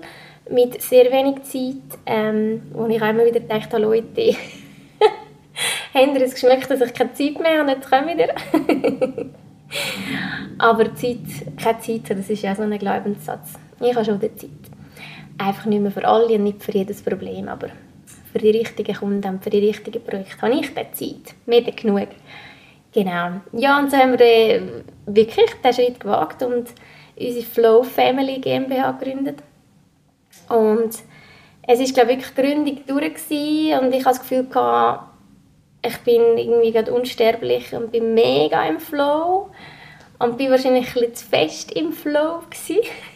mit 0.51 0.81
sehr 0.83 1.11
wenig 1.13 1.43
Zeit, 1.45 1.99
ähm, 2.07 2.63
wo 2.73 2.87
ich 2.87 3.01
immer 3.01 3.25
wieder 3.25 3.41
dachte, 3.41 3.79
Leute, 3.79 4.35
habt 5.95 6.17
ihr 6.17 6.23
es 6.23 6.35
geschmeckt, 6.35 6.71
dass 6.71 6.81
ich 6.81 6.95
keine 6.95 7.13
Zeit 7.15 7.41
mehr 7.41 7.61
habe, 7.61 7.71
jetzt 7.73 7.91
komme 7.91 8.15
wieder. 8.15 8.35
aber 10.59 10.95
Zeit, 10.95 11.19
keine 11.63 11.79
Zeit, 11.81 12.19
das 12.19 12.31
ist 12.31 12.43
ja 12.43 12.55
so 12.55 12.63
ein 12.63 12.79
Glaubenssatz. 12.79 13.55
Ich 13.81 13.95
habe 13.95 14.05
schon 14.05 14.21
die 14.21 14.35
Zeit. 14.35 14.51
Einfach 15.39 15.67
nicht 15.67 15.83
mehr 15.83 15.91
für 15.91 16.07
alle 16.07 16.35
und 16.35 16.45
nicht 16.45 16.63
für 16.63 16.73
jedes 16.73 17.03
Problem, 17.03 17.49
aber 17.49 17.69
für 18.33 18.39
die 18.39 18.51
richtigen 18.51 18.95
Kunden 18.95 19.29
und 19.29 19.43
für 19.43 19.51
die 19.51 19.67
richtigen 19.67 20.03
Projekte 20.03 20.43
habe 20.43 20.55
ich 20.55 20.71
die 20.75 20.75
Zeit. 20.93 21.35
Mehr 21.47 21.63
genug. 21.63 22.09
Genau. 22.93 23.41
Ja, 23.53 23.79
und 23.79 23.91
so 23.91 23.97
haben 23.97 24.19
wir 24.19 24.83
wirklich 25.07 25.51
den 25.65 25.73
Schritt 25.73 26.01
gewagt 26.01 26.43
und 26.43 26.69
unsere 27.19 27.47
Flow 27.47 27.83
Family 27.83 28.39
GmbH 28.39 28.93
gegründet. 28.93 29.43
Und 30.49 30.99
es 31.67 31.81
ist 31.81 31.95
glaube 31.95 32.13
ich 32.13 32.19
wirklich 32.19 32.35
die 32.35 32.43
Gründung 32.43 32.87
durch 32.87 33.15
gewesen, 33.15 33.85
und 33.85 33.95
ich 33.95 34.05
hatte 34.05 34.19
das 34.19 34.21
Gefühl 34.21 34.45
gehabt, 34.47 35.09
ich 35.85 35.99
bin 35.99 36.39
irgendwie 36.39 36.73
gerade 36.73 36.93
unsterblich 36.93 37.75
und 37.75 37.91
bin 37.91 38.15
mega 38.15 38.65
im 38.65 38.79
Flow 38.79 39.51
und 40.19 40.37
bin 40.39 40.51
wahrscheinlich 40.51 40.97
ein 40.97 41.15
zu 41.15 41.27
fest 41.27 41.73
im 41.73 41.93
Flow 41.93 42.41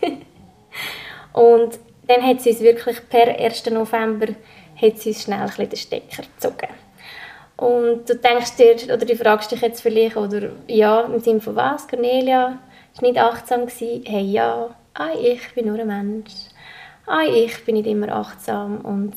und 1.33 1.78
dann 2.09 2.23
hat 2.23 2.40
sie 2.40 2.50
es 2.50 2.61
wirklich 2.61 3.09
per 3.09 3.38
1. 3.38 3.71
November 3.71 4.26
hat 4.80 4.99
sie 4.99 5.14
schnell 5.14 5.49
ein 5.56 5.68
den 5.68 5.76
Stecker 5.76 6.23
gezogen. 6.23 6.68
Und 7.56 8.09
du 8.09 8.16
denkst 8.16 8.56
dir, 8.56 8.95
oder 8.95 9.06
du 9.06 9.16
fragst 9.16 9.50
dich 9.50 9.62
jetzt 9.62 9.80
vielleicht, 9.80 10.16
oder 10.16 10.50
ja, 10.68 11.02
im 11.02 11.21
Sinne 11.21 11.40
von 11.40 11.56
was, 11.56 11.88
Cornelia, 11.88 12.59
ist 12.92 13.02
nicht 13.02 13.18
achtsam 13.18 13.66
gewesen? 13.66 14.04
Hey, 14.06 14.25
ja, 14.25 14.71
ah, 14.95 15.09
ich 15.21 15.54
bin 15.54 15.66
nur 15.66 15.78
ein 15.78 15.87
Mensch. 15.87 16.33
Ah, 17.06 17.22
ich 17.25 17.64
bin 17.64 17.76
nicht 17.76 17.86
immer 17.86 18.08
achtsam 18.08 18.78
und 18.78 19.14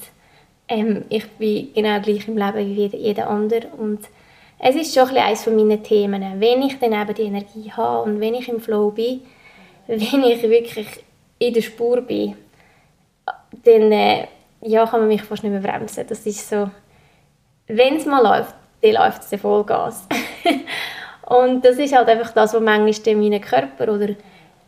ähm, 0.67 1.05
ich 1.09 1.27
bin 1.31 1.73
genau 1.73 1.99
gleich 1.99 2.27
im 2.27 2.37
Leben 2.37 2.57
wie 2.57 2.97
jeder, 2.97 3.27
andere 3.27 3.67
und 3.77 4.01
es 4.59 4.75
ist 4.75 4.93
schon 4.93 5.09
ein 5.09 5.17
eines 5.17 5.43
von 5.43 5.55
meinen 5.55 5.81
Themen. 5.81 6.39
Wenn 6.39 6.61
ich 6.61 6.77
dann 6.77 6.93
eben 6.93 7.15
die 7.15 7.23
Energie 7.23 7.71
habe 7.71 8.03
und 8.03 8.19
wenn 8.19 8.35
ich 8.35 8.47
im 8.47 8.59
Flow 8.59 8.91
bin, 8.91 9.21
wenn 9.87 10.23
ich 10.23 10.43
wirklich 10.43 10.87
in 11.39 11.53
der 11.53 11.61
Spur 11.61 12.01
bin, 12.01 12.35
dann 13.63 13.91
äh, 13.91 14.27
ja, 14.61 14.85
kann 14.85 14.99
man 14.99 15.07
mich 15.07 15.23
fast 15.23 15.43
nicht 15.43 15.51
mehr 15.51 15.61
bremsen. 15.61 16.05
Das 16.07 16.25
ist 16.25 16.47
so, 16.47 16.69
wenn 17.67 17.95
es 17.95 18.05
mal 18.05 18.21
läuft, 18.21 18.53
dann 18.81 18.93
läuft 18.93 19.23
es 19.23 19.41
Vollgas. 19.41 20.07
und 21.25 21.65
das 21.65 21.77
ist 21.77 21.95
halt 21.95 22.09
einfach 22.09 22.33
das, 22.33 22.53
was 22.53 22.61
manchmal 22.61 23.15
meinen 23.15 23.41
Körper 23.41 23.93
oder 23.93 24.09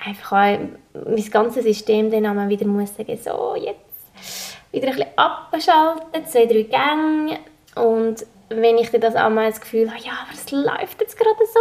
einfach 0.06 0.32
auch 0.32 0.60
mein 0.94 1.30
ganzes 1.32 1.64
System 1.64 2.12
dann 2.12 2.26
einmal 2.26 2.50
wieder 2.50 2.66
muss 2.66 2.96
sagen, 2.96 3.18
so, 3.18 3.56
jetzt 3.56 4.58
wieder 4.72 4.88
ein 4.88 4.96
bisschen 4.96 5.18
abschalten, 5.18 6.26
zwei, 6.26 6.46
drei 6.46 6.64
Gänge 6.64 7.40
und 7.76 8.26
wenn 8.50 8.78
ich 8.78 8.90
dann 8.90 9.02
das 9.02 9.16
einmal 9.16 9.50
das 9.50 9.62
Gefühl 9.62 9.90
habe, 9.90 10.02
ja, 10.04 10.12
aber 10.12 10.34
es 10.34 10.52
läuft 10.52 11.02
jetzt 11.02 11.18
gerade 11.18 11.46
so 11.54 11.60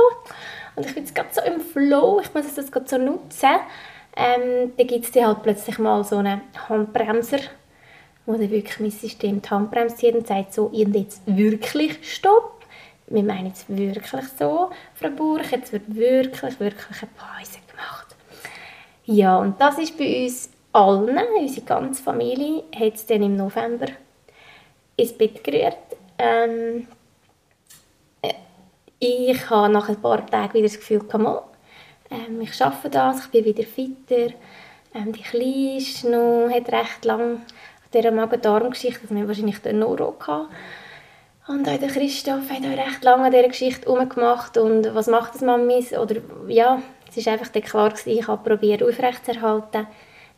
und 0.76 0.86
ich 0.86 0.94
bin 0.94 1.04
jetzt 1.04 1.14
gerade 1.14 1.28
so 1.32 1.40
im 1.42 1.60
Flow, 1.60 2.20
ich 2.22 2.32
muss 2.34 2.54
das 2.54 2.72
gerade 2.72 2.88
so 2.88 2.98
nutzen, 2.98 3.60
ähm, 4.16 4.72
dann 4.76 4.86
gibt 4.86 5.04
es 5.04 5.12
dann 5.12 5.26
halt 5.26 5.42
plötzlich 5.42 5.78
mal 5.78 6.02
so 6.04 6.16
einen 6.16 6.40
Handbremser, 6.68 7.38
wo 8.26 8.32
dann 8.32 8.50
wirklich 8.50 8.80
mein 8.80 8.90
System 8.90 9.40
die 9.40 9.48
Handbremse 9.48 9.96
zieht 9.96 10.14
und 10.14 10.26
sagt 10.26 10.52
so, 10.54 10.66
und 10.66 10.94
jetzt 10.94 11.22
wirklich 11.26 11.98
Stopp. 12.02 12.56
Wir 13.06 13.24
meinen 13.24 13.46
jetzt 13.46 13.64
wirklich 13.68 14.06
so, 14.38 14.70
Frau 14.94 15.10
Burch, 15.10 15.50
jetzt 15.50 15.72
wird 15.72 15.94
wirklich, 15.94 16.60
wirklich 16.60 17.02
eine 17.02 17.10
Pause. 17.16 17.59
Ja, 19.12 19.38
und 19.38 19.60
das 19.60 19.76
ist 19.78 19.98
bei 19.98 20.22
uns 20.22 20.50
allen, 20.72 21.18
unsere 21.36 21.66
ganze 21.66 22.00
Familie, 22.00 22.62
hat 22.72 22.94
es 22.94 23.06
dann 23.06 23.24
im 23.24 23.36
November 23.36 23.86
ins 24.96 25.12
Bett 25.12 25.42
gerührt. 25.42 25.76
Ähm, 26.16 26.86
ich 29.00 29.50
habe 29.50 29.72
nach 29.72 29.88
ein 29.88 30.00
paar 30.00 30.24
Tagen 30.24 30.54
wieder 30.54 30.68
das 30.68 30.76
Gefühl, 30.76 31.02
mal, 31.18 31.42
ähm, 32.08 32.40
ich 32.40 32.54
schaffe 32.54 32.88
das, 32.88 33.24
ich 33.24 33.30
bin 33.32 33.46
wieder 33.46 33.64
fitter. 33.64 34.32
Ähm, 34.94 35.12
die 35.12 35.22
Kleine 35.22 35.78
ist 35.78 36.04
noch, 36.04 36.48
hat 36.48 36.70
recht 36.70 37.04
lange 37.04 37.24
an 37.24 37.42
dieser 37.92 38.12
Magen-Darm-Geschichte, 38.12 39.08
das 39.08 39.16
wir 39.16 39.26
wahrscheinlich 39.26 39.58
den 39.58 39.80
Noro 39.80 40.14
hatten. 40.20 40.46
Und 41.48 41.68
auch 41.68 41.78
der 41.78 41.88
Christoph 41.88 42.48
hat 42.48 42.62
auch 42.62 42.86
recht 42.86 43.02
lange 43.02 43.24
an 43.24 43.32
dieser 43.32 43.48
Geschichte 43.48 43.90
herumgemacht. 43.90 44.56
Und 44.56 44.94
was 44.94 45.08
macht 45.08 45.34
das 45.34 45.40
Mamis? 45.40 45.92
Oder 45.92 46.20
ja, 46.46 46.80
es 47.16 47.26
war 47.26 47.34
einfach 47.34 47.52
klar, 47.52 47.90
gewesen, 47.90 48.10
ich 48.10 48.28
habe 48.28 48.48
probiert 48.48 48.82
aufrechtzuerhalten, 48.82 49.86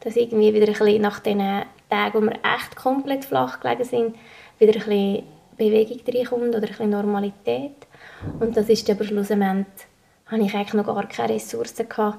dass 0.01 0.17
irgendwie 0.17 0.53
wieder 0.53 0.67
ein 0.67 0.73
bisschen 0.73 1.03
nach 1.03 1.21
den 1.21 1.39
Tagen, 1.89 2.15
wo 2.15 2.21
wir 2.21 2.33
echt 2.33 2.77
komplett 2.77 3.25
flach 3.25 3.61
gelegen 3.61 3.85
sind, 3.85 4.17
wieder 4.59 4.73
ein 4.73 4.79
bisschen 4.79 5.23
Bewegung 5.57 6.01
reinkommt 6.07 6.49
oder 6.49 6.59
ein 6.59 6.69
bisschen 6.69 6.91
Normalität. 6.91 7.77
Und 8.41 8.57
das 8.57 8.69
ist 8.69 8.89
aber 8.91 9.05
schlussendlich, 9.05 9.67
hatte 10.27 10.43
ich 10.43 10.55
eigentlich 10.55 10.75
noch 10.75 10.87
gar 10.87 11.07
keine 11.09 11.35
Ressourcen 11.35 11.89
gehabt. 11.89 12.19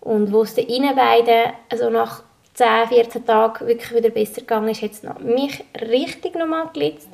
Und 0.00 0.32
wo 0.32 0.42
es 0.42 0.54
den 0.54 0.94
beiden 0.94 1.52
also 1.68 1.90
nach 1.90 2.22
10, 2.54 2.88
14 2.88 3.26
Tagen 3.26 3.66
wirklich 3.66 3.94
wieder 3.94 4.10
besser 4.10 4.40
gegangen 4.40 4.68
ist, 4.68 4.82
hat 4.82 4.92
es 4.92 5.02
mich 5.20 5.64
richtig 5.80 6.36
nochmal 6.36 6.68
gelitzt. 6.72 7.08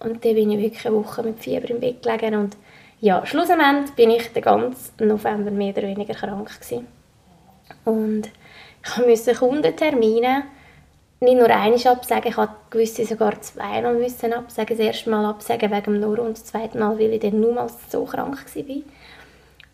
Und 0.00 0.24
dann 0.24 0.34
bin 0.34 0.50
ich 0.50 0.58
wirklich 0.58 0.86
eine 0.86 0.96
Woche 0.96 1.22
mit 1.22 1.40
Fieber 1.40 1.70
im 1.70 1.80
Bett 1.80 2.02
gelegen 2.02 2.34
und 2.34 2.56
ja, 3.00 3.24
schlussendlich 3.26 3.94
bin 3.94 4.10
ich 4.10 4.32
den 4.32 4.42
ganzen 4.42 5.06
November 5.06 5.50
mehr 5.50 5.72
oder 5.76 5.82
weniger 5.82 6.14
krank 6.14 6.48
gewesen. 6.60 6.86
Und 7.84 8.30
ich 8.84 9.06
musste 9.06 9.34
Kundentermine 9.34 10.44
nicht 11.20 11.36
nur 11.36 11.48
einmal 11.48 11.86
absagen, 11.86 12.30
ich 12.30 12.36
musste 12.36 12.54
gewisse 12.70 13.06
sogar 13.06 13.40
zweimal 13.40 13.94
müssen 13.94 14.32
absagen. 14.32 14.76
Das 14.76 14.86
erste 14.86 15.10
Mal 15.10 15.24
absagen 15.24 15.70
wegen 15.70 15.84
dem 15.84 16.00
Noro 16.00 16.22
und 16.22 16.36
das 16.36 16.46
zweite 16.46 16.78
Mal, 16.78 16.98
weil 16.98 17.12
ich 17.12 17.20
dann 17.20 17.40
nur 17.40 17.68
so 17.90 18.04
krank 18.04 18.44
war. 18.54 18.76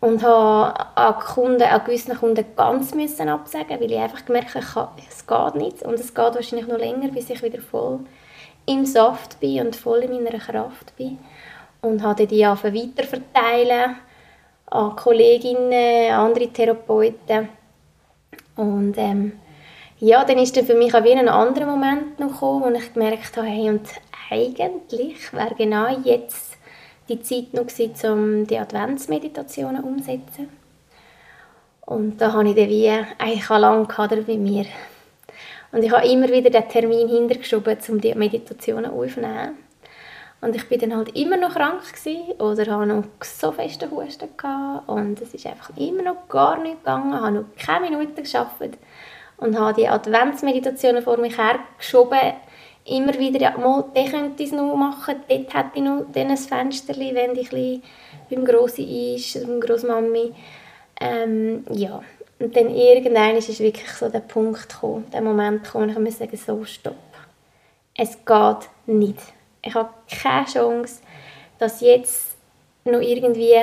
Und 0.09 0.21
habe 0.21 0.97
an, 0.97 1.19
Kunden, 1.19 1.63
an 1.63 1.83
gewissen 1.85 2.17
Kunden 2.17 2.45
ganz 2.57 2.93
müssen 2.93 3.29
absagen, 3.29 3.79
weil 3.79 3.91
ich 3.91 3.99
einfach 3.99 4.25
gemerkt 4.25 4.55
habe, 4.75 5.01
es 5.09 5.25
geht 5.25 5.55
nicht. 5.55 5.81
Und 5.83 5.93
es 5.93 6.13
geht 6.13 6.35
wahrscheinlich 6.35 6.67
noch 6.67 6.77
länger, 6.77 7.07
bis 7.09 7.29
ich 7.29 7.41
wieder 7.41 7.61
voll 7.61 7.99
im 8.65 8.85
Saft 8.85 9.39
bin 9.39 9.65
und 9.65 9.75
voll 9.77 9.99
in 9.99 10.23
meiner 10.23 10.39
Kraft 10.39 10.95
bin 10.97 11.19
und 11.83 12.01
habe 12.01 12.25
die 12.25 12.45
einfach 12.45 12.73
weiterverteilen 12.73 13.97
an 14.67 14.95
Kolleginnen, 14.95 16.11
andere 16.11 16.47
Therapeuten. 16.47 17.49
Und 18.55 18.97
ähm, 18.97 19.33
ja, 19.99 20.23
dann 20.23 20.37
ist 20.39 20.55
dann 20.57 20.65
für 20.65 20.75
mich 20.75 20.95
auch 20.95 21.03
wieder 21.03 21.19
ein 21.19 21.29
anderer 21.29 21.65
Moment 21.65 22.19
noch 22.19 22.31
gekommen, 22.31 22.63
wo 22.63 22.77
ich 22.77 22.93
gemerkt 22.93 23.37
habe, 23.37 23.47
hey, 23.47 23.69
und 23.69 23.87
eigentlich 24.31 25.31
wäre 25.33 25.53
genau 25.55 25.87
jetzt 26.03 26.57
die 27.09 27.21
Zeit 27.21 27.53
noch 27.53 27.67
gewesen, 27.67 28.11
um 28.11 28.47
die 28.47 28.57
Adventsmeditationen 28.57 29.83
umzusetzen. 29.83 30.49
Und 31.85 32.17
da 32.17 32.31
habe 32.31 32.49
ich 32.49 32.55
dann 32.55 32.69
wie 32.69 32.89
eigentlich 32.89 33.49
auch 33.49 33.59
lange 33.59 33.85
bei 33.87 34.37
mir. 34.37 34.65
Und 35.73 35.83
ich 35.83 35.91
habe 35.91 36.07
immer 36.07 36.29
wieder 36.29 36.49
den 36.49 36.69
Termin 36.69 37.09
hintergeschoben, 37.09 37.77
um 37.89 37.99
die 37.99 38.15
Meditationen 38.15 38.89
aufzunehmen. 38.89 39.57
Und 40.43 40.57
ich 40.57 40.67
bin 40.67 40.77
dann 40.79 40.95
halt 40.95 41.15
immer 41.15 41.37
noch 41.37 41.53
krank 41.53 41.81
gewesen, 41.93 42.33
oder 42.39 42.69
habe 42.69 42.85
noch 42.85 43.05
so 43.21 43.53
feste 43.53 43.89
Husten 43.89 44.27
gehabt. 44.35 44.89
Und 44.89 45.21
es 45.21 45.33
ist 45.33 45.45
einfach 45.45 45.69
immer 45.77 46.03
noch 46.03 46.27
gar 46.27 46.61
nicht 46.61 46.79
gegangen, 46.79 47.13
habe 47.13 47.31
noch 47.31 47.45
keine 47.57 47.89
Minute 47.89 48.21
geschafft 48.21 48.59
und 49.37 49.57
habe 49.57 49.73
die 49.73 49.87
Adventsmeditationen 49.87 51.01
vor 51.01 51.17
mich 51.17 51.37
hergeschoben, 51.37 52.33
immer 52.85 53.13
wieder, 53.17 53.39
ja, 53.39 53.57
mal, 53.57 53.85
den 53.95 54.11
könnte 54.11 54.43
ich 54.43 54.51
noch 54.51 54.75
machen, 54.75 55.15
dort 55.27 55.53
hätte 55.53 55.71
ich 55.75 55.81
noch 55.81 56.05
ein 56.13 56.37
Fenster, 56.37 56.93
wenn 56.97 57.33
die 57.33 57.47
ein 57.49 57.81
beim 58.29 58.45
Grossi 58.45 59.15
ist, 59.15 59.45
beim 59.45 59.61
Grossmami. 59.61 60.33
Ähm, 60.99 61.65
ja, 61.71 62.01
und 62.39 62.55
dann 62.55 62.69
irgendwann 62.69 63.37
ist 63.37 63.59
wirklich 63.59 63.91
so 63.91 64.09
der 64.09 64.19
Punkt 64.19 64.69
gekommen, 64.69 65.05
der 65.11 65.21
Moment 65.21 65.63
gekommen, 65.63 66.05
ich 66.05 66.15
sagen, 66.15 66.37
so, 66.37 66.65
stopp. 66.65 66.95
Es 67.95 68.17
geht 68.25 68.69
nicht 68.87 69.19
ich 69.63 69.73
habe 69.73 69.89
keine 70.21 70.45
Chance, 70.45 71.01
das 71.57 71.81
jetzt 71.81 72.35
noch 72.85 72.99
irgendwie 72.99 73.55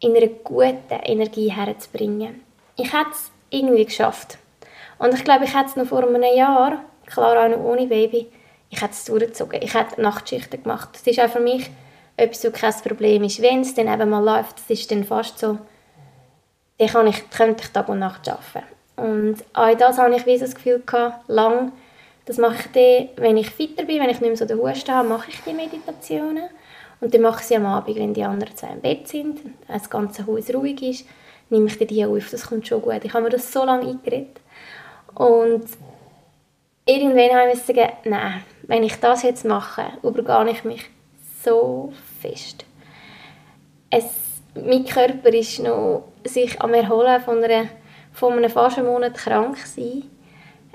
in 0.00 0.16
einer 0.16 0.26
guten 0.26 1.00
Energie 1.04 1.50
herzubringen. 1.50 2.42
Ich 2.76 2.92
hätte 2.92 3.10
es 3.10 3.30
irgendwie 3.50 3.86
geschafft. 3.86 4.38
Und 4.98 5.14
ich 5.14 5.24
glaube, 5.24 5.44
ich 5.44 5.54
hätte 5.54 5.70
es 5.70 5.76
noch 5.76 5.86
vor 5.86 6.06
einem 6.06 6.22
Jahr, 6.22 6.84
klar 7.06 7.44
auch 7.44 7.48
noch 7.48 7.64
ohne 7.64 7.86
Baby, 7.86 8.28
ich 8.70 8.82
hätte 8.82 8.92
es 8.92 9.04
durchgezogen. 9.04 9.62
Ich 9.62 9.74
hätte 9.74 10.00
Nachtschichten 10.00 10.62
gemacht. 10.62 10.90
Das 10.92 11.06
ist 11.06 11.20
auch 11.20 11.30
für 11.30 11.40
mich 11.40 11.70
etwas, 12.16 12.44
was 12.44 12.52
kein 12.52 12.74
Problem 12.84 13.24
ist. 13.24 13.40
Wenn 13.40 13.62
es 13.62 13.74
dann 13.74 13.92
eben 13.92 14.10
mal 14.10 14.22
läuft, 14.22 14.58
das 14.58 14.78
ist 14.78 14.90
dann 14.90 15.04
fast 15.04 15.38
so, 15.38 15.58
dann 16.78 16.88
kann 16.88 17.06
ich, 17.06 17.30
könnte 17.30 17.64
ich 17.64 17.70
Tag 17.70 17.88
und 17.88 18.00
Nacht 18.00 18.28
arbeiten. 18.28 18.66
Und 18.96 19.36
auch 19.54 19.74
das 19.76 19.98
habe 19.98 20.14
ich 20.16 20.26
wie 20.26 20.38
das 20.38 20.54
Gefühl 20.54 20.82
gehabt, 20.84 21.28
lang, 21.28 21.72
das 22.28 22.36
mache 22.36 22.56
ich 22.56 22.72
dann, 22.72 23.24
wenn 23.24 23.38
ich 23.38 23.48
fitter 23.48 23.84
bin, 23.84 24.02
wenn 24.02 24.10
ich 24.10 24.20
nicht 24.20 24.28
mehr 24.28 24.36
so 24.36 24.44
den 24.44 24.58
Husten 24.58 24.92
habe, 24.92 25.08
mache 25.08 25.30
ich 25.30 25.40
die 25.40 25.54
Meditationen. 25.54 26.50
Und 27.00 27.14
dann 27.14 27.22
mache 27.22 27.40
ich 27.40 27.46
sie 27.46 27.56
am 27.56 27.64
Abend, 27.64 27.96
wenn 27.96 28.12
die 28.12 28.22
anderen 28.22 28.54
zwei 28.54 28.68
im 28.68 28.82
Bett 28.82 29.08
sind, 29.08 29.40
das 29.66 29.88
ganze 29.88 30.26
Haus 30.26 30.52
ruhig 30.52 30.82
ist, 30.82 31.06
nehme 31.48 31.68
ich 31.68 31.78
die 31.78 32.04
auf. 32.04 32.30
Das 32.30 32.48
kommt 32.48 32.68
schon 32.68 32.82
gut. 32.82 33.02
Ich 33.02 33.14
habe 33.14 33.24
mir 33.24 33.30
das 33.30 33.50
so 33.50 33.64
lange 33.64 33.88
eingeredet. 33.88 34.40
Und 35.14 35.64
irgendwann 36.84 37.34
habe 37.34 37.52
ich 37.54 37.66
gesagt, 37.66 38.04
nein, 38.04 38.42
wenn 38.64 38.82
ich 38.82 38.96
das 38.96 39.22
jetzt 39.22 39.46
mache, 39.46 39.86
übergehe 40.02 40.50
ich 40.50 40.64
mich 40.64 40.84
so 41.42 41.94
fest. 42.20 42.66
Es, 43.88 44.04
mein 44.54 44.84
Körper 44.84 45.32
ist 45.32 45.60
noch 45.60 46.08
sich 46.24 46.60
am 46.60 46.74
Erholen 46.74 47.22
von, 47.22 47.42
einer, 47.42 47.68
von 48.12 48.34
einem 48.34 48.50
fast 48.50 48.82
Monat 48.82 49.14
krank 49.14 49.56
sein 49.56 50.02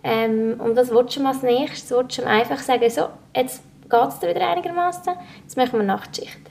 ähm, 0.03 0.59
und 0.59 0.75
was 0.75 0.91
willst 0.91 1.15
du 1.15 1.25
als 1.25 1.43
nächstes? 1.43 1.91
Willst 1.91 2.17
du 2.17 2.25
einfach 2.25 2.59
sagen, 2.59 2.89
so, 2.89 3.07
jetzt 3.35 3.63
geht 3.89 4.09
es 4.09 4.19
dir 4.19 4.29
wieder 4.29 4.49
einigermaßen, 4.49 5.13
jetzt 5.41 5.55
machen 5.55 5.79
wir 5.79 5.85
Nachtschicht. 5.85 6.41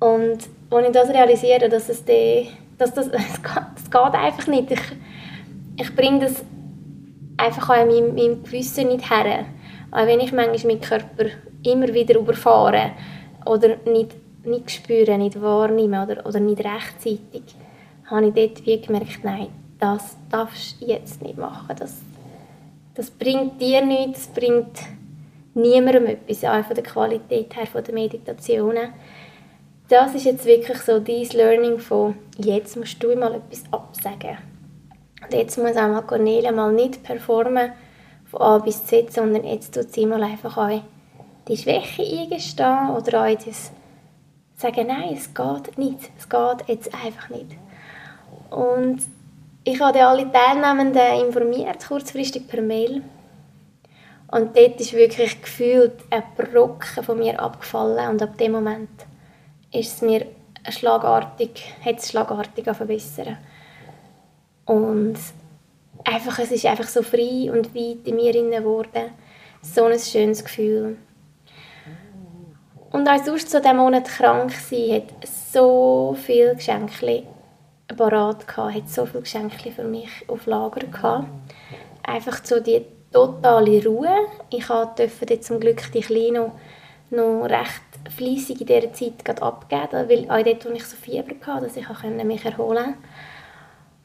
Und 0.00 0.38
als 0.70 0.86
ich 0.86 0.92
das 0.92 1.08
realisiere, 1.10 1.68
dass 1.68 1.88
es 1.88 2.04
die, 2.04 2.48
dass 2.78 2.94
das, 2.94 3.10
das, 3.10 3.42
geht, 3.42 3.90
geht 3.90 4.14
einfach 4.14 4.46
nicht. 4.46 4.70
Ich, 4.70 4.80
ich 5.76 5.94
bringe 5.94 6.20
das 6.20 6.44
einfach 7.36 7.70
auch 7.70 7.82
in 7.82 7.88
meinem, 7.88 8.14
meinem 8.14 8.42
Gewissen 8.42 8.88
nicht 8.88 9.10
her. 9.10 9.44
Auch 9.90 10.06
wenn 10.06 10.20
ich 10.20 10.32
manchmal 10.32 10.74
meinen 10.74 10.80
Körper 10.80 11.26
immer 11.62 11.92
wieder 11.92 12.18
überfahre 12.18 12.92
oder 13.46 13.76
nicht, 13.86 14.14
nicht 14.44 14.70
spüren, 14.70 15.20
nicht 15.20 15.40
wahrnehmen 15.40 16.02
oder, 16.02 16.26
oder 16.26 16.40
nicht 16.40 16.64
rechtzeitig, 16.64 17.42
habe 18.06 18.26
ich 18.26 18.34
dort 18.34 18.66
wie 18.66 18.80
gemerkt, 18.80 19.20
nein, 19.22 19.48
das 19.78 20.16
darfst 20.30 20.80
du 20.80 20.86
jetzt 20.86 21.22
nicht 21.22 21.38
machen. 21.38 21.74
Das, 21.78 22.00
das 22.94 23.10
bringt 23.10 23.60
dir 23.60 23.84
nichts, 23.84 24.26
das 24.26 24.34
bringt 24.34 24.78
niemandem 25.54 26.06
etwas, 26.06 26.44
auch 26.44 26.64
von 26.64 26.74
der 26.74 26.84
Qualität 26.84 27.56
her, 27.56 27.66
von 27.66 27.84
der 27.84 27.94
Meditationen. 27.94 28.92
Das 29.88 30.14
ist 30.14 30.24
jetzt 30.24 30.46
wirklich 30.46 30.78
so 30.78 30.98
dein 30.98 31.28
Learning 31.28 31.78
von, 31.78 32.16
jetzt 32.38 32.76
musst 32.76 33.02
du 33.02 33.14
mal 33.16 33.34
etwas 33.34 33.64
absagen. 33.70 34.38
Und 35.22 35.32
jetzt 35.32 35.58
muss 35.58 35.76
auch 35.76 35.88
mal 35.88 36.02
Cornelia 36.02 36.52
mal 36.52 36.72
nicht 36.72 37.02
performen 37.02 37.72
von 38.24 38.40
A 38.40 38.58
bis 38.58 38.84
Z, 38.86 39.12
sondern 39.12 39.44
jetzt 39.44 39.74
tut 39.74 39.92
sie 39.92 40.06
mal 40.06 40.22
einfach 40.22 40.56
auch 40.56 40.82
die 41.48 41.56
Schwäche 41.56 42.02
eingestehen 42.02 42.90
oder 42.90 43.24
auch 43.24 43.44
das 43.44 43.72
sagen, 44.56 44.86
nein, 44.86 45.14
es 45.14 45.34
geht 45.34 45.78
nicht, 45.78 46.10
es 46.18 46.28
geht 46.28 46.68
jetzt 46.68 46.94
einfach 46.94 47.28
nicht. 47.28 47.56
Und 48.50 49.00
ich 49.64 49.80
habe 49.80 50.04
alle 50.04 50.30
Teilnehmenden 50.30 51.26
informiert, 51.26 51.86
kurzfristig 51.88 52.46
per 52.46 52.60
Mail. 52.60 53.02
Und 54.30 54.56
dort 54.56 54.80
ist 54.80 54.92
wirklich 54.92 55.40
gefühlt 55.40 55.92
ein 56.10 56.22
Brocken 56.36 57.02
von 57.02 57.18
mir 57.18 57.40
abgefallen 57.40 58.10
und 58.10 58.22
ab 58.22 58.36
dem 58.36 58.52
Moment 58.52 58.90
ist 59.72 59.94
es 59.94 60.02
mir 60.02 60.26
schlagartig, 60.68 61.72
hat 61.84 61.98
es 61.98 62.10
schlagartig 62.10 62.64
verbessern. 62.64 63.38
Und 64.66 65.16
einfach, 66.04 66.38
es 66.38 66.50
ist 66.50 66.66
einfach 66.66 66.88
so 66.88 67.02
frei 67.02 67.50
und 67.50 67.74
weit 67.74 68.06
in 68.06 68.16
mir 68.16 68.32
geworden. 68.32 69.12
So 69.62 69.84
ein 69.84 69.98
schönes 69.98 70.44
Gefühl. 70.44 70.96
Und 72.90 73.08
als 73.08 73.26
sonst 73.26 73.50
so 73.50 73.60
diesen 73.60 73.76
Monat 73.76 74.06
krank 74.06 74.52
war, 74.52 74.96
hat 74.96 75.26
so 75.52 76.16
viele 76.20 76.54
Geschenke 76.54 76.92
parat 77.88 78.46
gehabt, 78.46 78.74
hat 78.74 78.88
so 78.88 79.06
viele 79.06 79.22
Geschenke 79.22 79.70
für 79.70 79.84
mich 79.84 80.10
auf 80.28 80.46
Lager 80.46 80.86
gehabt. 80.86 81.28
Einfach 82.02 82.44
so 82.44 82.60
die 82.60 82.84
totale 83.12 83.84
Ruhe. 83.84 84.14
Ich 84.50 84.66
durfte 84.66 85.08
jetzt 85.28 85.46
zum 85.46 85.60
Glück 85.60 85.90
die 85.92 86.00
Kleine 86.00 86.52
noch 87.10 87.44
recht 87.44 87.82
fleissig 88.16 88.60
in 88.60 88.66
dieser 88.66 88.92
Zeit 88.92 89.42
abgeben, 89.42 90.08
weil 90.08 90.30
auch 90.30 90.44
dort, 90.44 90.64
wo 90.64 90.70
ich 90.70 90.84
so 90.84 90.96
Fieber 90.96 91.34
hatte, 91.46 91.66
dass 91.66 91.76
ich 91.76 92.24
mich 92.24 92.44
erholen 92.44 92.84
konnte. 92.84 92.98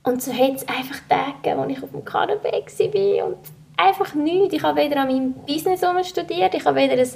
Und 0.04 0.22
so 0.22 0.32
hat 0.32 0.56
es 0.56 0.68
einfach 0.68 1.00
Tage, 1.10 1.58
wo 1.58 1.66
ich 1.66 1.84
auf 1.84 1.92
dem 1.92 2.06
Kanapee 2.06 2.52
war 2.52 3.28
und 3.28 3.38
einfach 3.76 4.14
nichts. 4.14 4.54
Ich 4.54 4.64
habe 4.64 4.80
weder 4.80 5.02
an 5.02 5.08
meinem 5.08 5.34
Business 5.46 5.82
studiert, 6.08 6.54
ich 6.54 6.66
habe 6.66 6.76
weder 6.76 6.94
ein, 6.94 7.10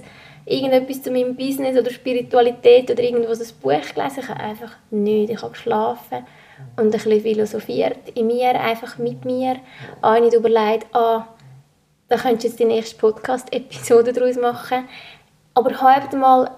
irgendetwas 0.46 1.04
zu 1.04 1.12
meinem 1.12 1.36
Business 1.36 1.78
oder 1.78 1.92
Spiritualität 1.92 2.92
oder 2.92 3.02
irgendwo 3.02 3.32
ein 3.32 3.40
Buch 3.62 3.94
gelesen. 3.94 4.20
Ich 4.20 4.30
habe 4.30 4.40
einfach 4.40 4.76
nichts. 4.90 5.32
Ich 5.32 5.42
habe 5.42 5.52
geschlafen 5.52 6.26
und 6.76 6.86
ein 6.86 6.92
bisschen 6.92 7.22
philosophiert 7.22 8.10
in 8.16 8.28
mir, 8.28 8.60
einfach 8.60 8.98
mit 8.98 9.26
mir. 9.26 9.58
Auch 10.02 10.20
nicht 10.20 10.34
überlegt, 10.34 10.94
ah, 10.96 11.28
da 12.08 12.18
könntest 12.18 12.44
du 12.44 12.48
jetzt 12.48 12.60
die 12.60 12.66
nächste 12.66 12.98
Podcast-Episode 12.98 14.14
daraus 14.14 14.36
machen. 14.36 14.88
Aber 15.54 15.82
halt 15.82 16.14
mal 16.14 16.52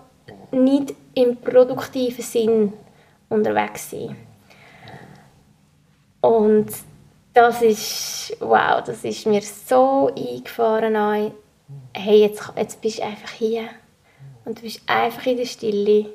nicht 0.51 0.93
im 1.13 1.37
produktiven 1.37 2.23
Sinn 2.23 2.73
unterwegs 3.29 3.91
sein. 3.91 4.15
Und 6.21 6.71
das 7.33 7.61
ist, 7.61 8.37
wow, 8.39 8.81
das 8.83 9.03
ist 9.03 9.25
mir 9.25 9.41
so 9.41 10.09
eingefahren. 10.15 11.33
Hey, 11.93 12.21
jetzt, 12.21 12.51
jetzt 12.55 12.81
bist 12.81 12.99
du 12.99 13.03
einfach 13.03 13.31
hier. 13.31 13.69
Und 14.45 14.57
du 14.57 14.63
bist 14.63 14.81
einfach 14.87 15.25
in 15.25 15.37
der 15.37 15.45
Stille. 15.45 16.05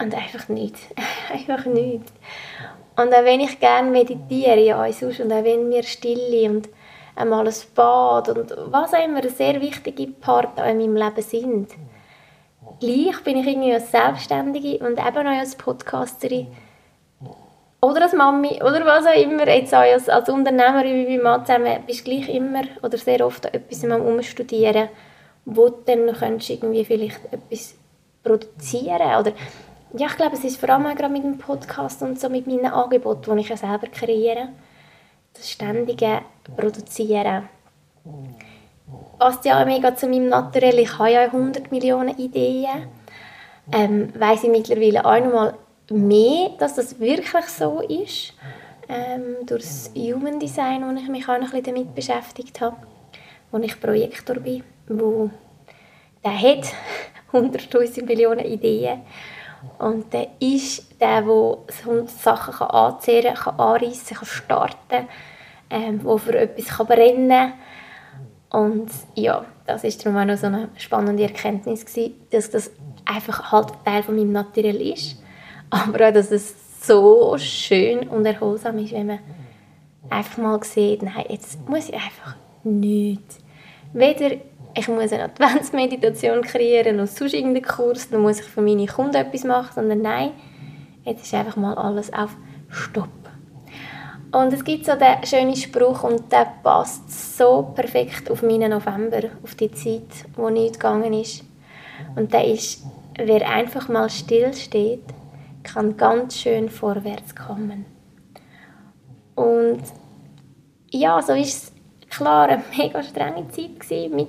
Und 0.00 0.14
einfach 0.14 0.48
nichts. 0.48 0.80
einfach 1.32 1.64
nichts. 1.66 2.12
Und 2.96 3.14
auch 3.14 3.24
wenn 3.24 3.40
ich 3.40 3.60
gerne 3.60 3.90
meditiere, 3.90 4.60
ja, 4.60 4.92
sonst, 4.92 5.20
und 5.20 5.32
auch 5.32 5.44
wenn 5.44 5.68
mir 5.68 5.82
Stille 5.82 6.50
und 6.50 6.68
einmal 7.14 7.46
ein 7.46 7.54
Bad 7.74 8.28
und 8.28 8.54
was 8.66 8.94
auch 8.94 9.04
immer 9.04 9.22
sehr 9.28 9.60
wichtige 9.60 10.06
Part 10.08 10.58
in 10.58 10.78
meinem 10.78 10.96
Leben 10.96 11.22
sind, 11.22 11.70
gleich 12.80 13.22
bin 13.24 13.38
ich 13.38 13.46
irgendwie 13.46 13.74
als 13.74 13.90
Selbstständige 13.90 14.78
und 14.84 14.98
eben 14.98 15.26
auch 15.26 15.38
als 15.38 15.56
Podcasterin 15.56 16.48
oder 17.80 18.02
als 18.02 18.12
Mami 18.12 18.60
oder 18.62 18.84
was 18.84 19.06
auch 19.06 19.20
immer, 19.20 19.46
jetzt 19.46 19.74
auch 19.74 19.78
als, 19.78 20.08
als 20.08 20.28
Unternehmerin 20.28 21.06
wie 21.06 21.18
Mann 21.18 21.46
zusammen, 21.46 21.82
bist 21.86 22.06
du 22.06 22.10
gleich 22.10 22.28
immer 22.28 22.62
oder 22.82 22.98
sehr 22.98 23.24
oft 23.24 23.46
an 23.46 23.54
etwas 23.54 23.84
Umstudieren, 23.84 24.88
wo 25.44 25.68
du 25.68 25.82
dann 25.86 26.12
könntest 26.12 26.50
irgendwie 26.50 26.84
vielleicht 26.84 27.20
etwas 27.32 27.76
produzieren 28.24 29.20
oder 29.20 29.32
ja, 29.94 30.06
ich 30.06 30.16
glaube, 30.16 30.36
es 30.36 30.44
ist 30.44 30.58
vor 30.58 30.70
allem 30.70 30.86
auch 30.86 30.94
gerade 30.94 31.12
mit 31.12 31.24
dem 31.24 31.38
Podcast 31.38 32.02
und 32.02 32.20
so 32.20 32.28
mit 32.28 32.46
meinen 32.46 32.66
Angeboten, 32.66 33.34
die 33.34 33.42
ich 33.42 33.48
ja 33.48 33.56
selber 33.56 33.86
kreiere, 33.86 34.48
das 35.34 35.50
ständige 35.50 36.22
Produzieren 36.56 37.48
passt 39.18 39.44
ja 39.44 39.64
mega 39.64 39.94
zu 39.94 40.08
meinem 40.08 40.28
Naturell. 40.28 40.78
Ich 40.78 40.98
habe 40.98 41.12
ja 41.12 41.22
100 41.22 41.70
Millionen 41.70 42.16
Ideen. 42.16 42.88
Ähm, 43.72 44.12
weiss 44.18 44.44
ich 44.44 44.50
mittlerweile 44.50 45.04
auch 45.04 45.20
noch 45.20 45.32
mal 45.32 45.54
mehr, 45.90 46.50
dass 46.58 46.74
das 46.74 46.98
wirklich 46.98 47.46
so 47.46 47.80
ist. 47.80 48.32
Ähm, 48.88 49.46
durch 49.46 49.62
das 49.62 49.90
Human 49.94 50.40
Design, 50.40 50.82
wo 50.82 50.98
ich 50.98 51.08
mich 51.08 51.28
auch 51.28 51.38
noch 51.38 51.52
ein 51.52 51.62
bisschen 51.62 51.76
damit 51.76 51.94
beschäftigt 51.94 52.60
habe, 52.62 52.76
wo 53.50 53.58
ich 53.58 53.78
Projektor 53.78 54.36
bin, 54.36 54.64
wo 54.88 55.30
der 56.24 56.40
hat 56.40 56.72
100'000 57.32 58.06
Millionen 58.06 58.46
Ideen 58.46 59.02
und 59.78 60.12
der 60.12 60.28
ist 60.40 61.00
der, 61.00 61.22
der 61.22 62.06
Sachen 62.06 62.54
kann 62.54 62.68
anzehren 62.68 63.34
kann, 63.34 63.58
anreissen 63.58 64.16
kann, 64.16 64.26
starten 64.26 65.08
ähm, 65.70 66.00
wo 66.02 66.18
für 66.18 66.38
etwas 66.38 66.66
kann 66.66 66.86
brennen 66.86 67.28
kann 67.28 67.52
und 68.50 68.90
ja, 69.14 69.44
das 69.66 69.84
ist 69.84 70.04
darum 70.04 70.18
auch 70.18 70.24
noch 70.24 70.38
so 70.38 70.46
eine 70.46 70.70
spannende 70.76 71.22
Erkenntnis 71.22 71.84
gewesen, 71.84 72.14
dass 72.30 72.50
das 72.50 72.70
einfach 73.04 73.52
halt 73.52 73.72
Teil 73.84 74.02
von 74.02 74.16
meinem 74.16 74.32
Naturell 74.32 74.80
ist, 74.80 75.22
aber 75.70 76.08
auch, 76.08 76.12
dass 76.12 76.30
es 76.30 76.54
so 76.86 77.36
schön 77.38 78.08
und 78.08 78.24
erholsam 78.24 78.78
ist, 78.78 78.92
wenn 78.92 79.08
man 79.08 79.18
einfach 80.08 80.38
mal 80.38 80.64
sieht, 80.64 81.02
nein, 81.02 81.26
jetzt 81.28 81.68
muss 81.68 81.88
ich 81.88 81.94
einfach 81.94 82.36
nichts. 82.64 83.38
Weder 83.92 84.36
ich 84.74 84.88
muss 84.88 85.12
eine 85.12 85.24
Adventsmeditation 85.24 86.42
kreieren, 86.42 86.96
noch 86.96 87.06
sonst 87.06 87.34
irgendeinen 87.34 87.64
Kurs, 87.64 88.10
dann 88.10 88.22
muss 88.22 88.40
ich 88.40 88.46
für 88.46 88.62
meine 88.62 88.86
Kunden 88.86 89.16
etwas 89.16 89.44
machen, 89.44 89.72
sondern 89.74 90.02
nein, 90.02 90.30
jetzt 91.04 91.24
ist 91.24 91.34
einfach 91.34 91.56
mal 91.56 91.74
alles 91.74 92.12
auf 92.12 92.36
Stopp. 92.68 93.08
Und 94.30 94.52
es 94.52 94.62
gibt 94.62 94.84
so 94.84 94.92
den 94.94 95.24
schönen 95.24 95.56
Spruch 95.56 96.04
und 96.04 96.30
der 96.30 96.52
passt 96.62 97.36
so 97.38 97.72
perfekt 97.74 98.30
auf 98.30 98.42
meinen 98.42 98.70
November, 98.70 99.22
auf 99.42 99.54
die 99.54 99.70
Zeit, 99.72 100.26
wo 100.36 100.50
nichts 100.50 100.78
gegangen 100.78 101.14
ist. 101.14 101.44
Und 102.14 102.32
der 102.34 102.44
ist, 102.44 102.84
wer 103.16 103.48
einfach 103.48 103.88
mal 103.88 104.10
still 104.10 104.52
steht, 104.52 105.04
kann 105.62 105.96
ganz 105.96 106.36
schön 106.36 106.68
vorwärts 106.68 107.34
kommen. 107.34 107.86
Und 109.34 109.82
ja, 110.90 111.22
so 111.22 111.32
ist 111.32 111.64
es 111.64 111.72
klar 112.10 112.48
eine 112.48 112.62
mega 112.76 113.02
strenge 113.02 113.48
Zeit 113.48 114.10
mit, 114.10 114.28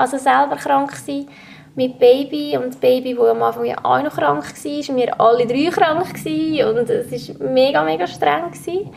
also 0.00 0.18
selber 0.18 0.56
krank 0.56 0.92
sein, 0.96 1.28
mit 1.76 1.98
Baby 1.98 2.56
und 2.56 2.68
das 2.68 2.76
Baby, 2.76 3.14
das 3.14 3.28
am 3.28 3.42
Anfang 3.42 3.64
ja 3.64 3.76
auch 3.82 4.02
noch 4.02 4.14
krank 4.14 4.44
war, 4.44 4.96
wir 4.96 5.20
alle 5.20 5.46
drei 5.46 5.70
krank 5.70 6.14
gewesen, 6.14 6.78
und 6.78 6.90
es 6.90 7.40
war 7.40 7.48
mega, 7.48 7.84
mega 7.84 8.06
streng 8.06 8.50
gewesen. 8.50 8.90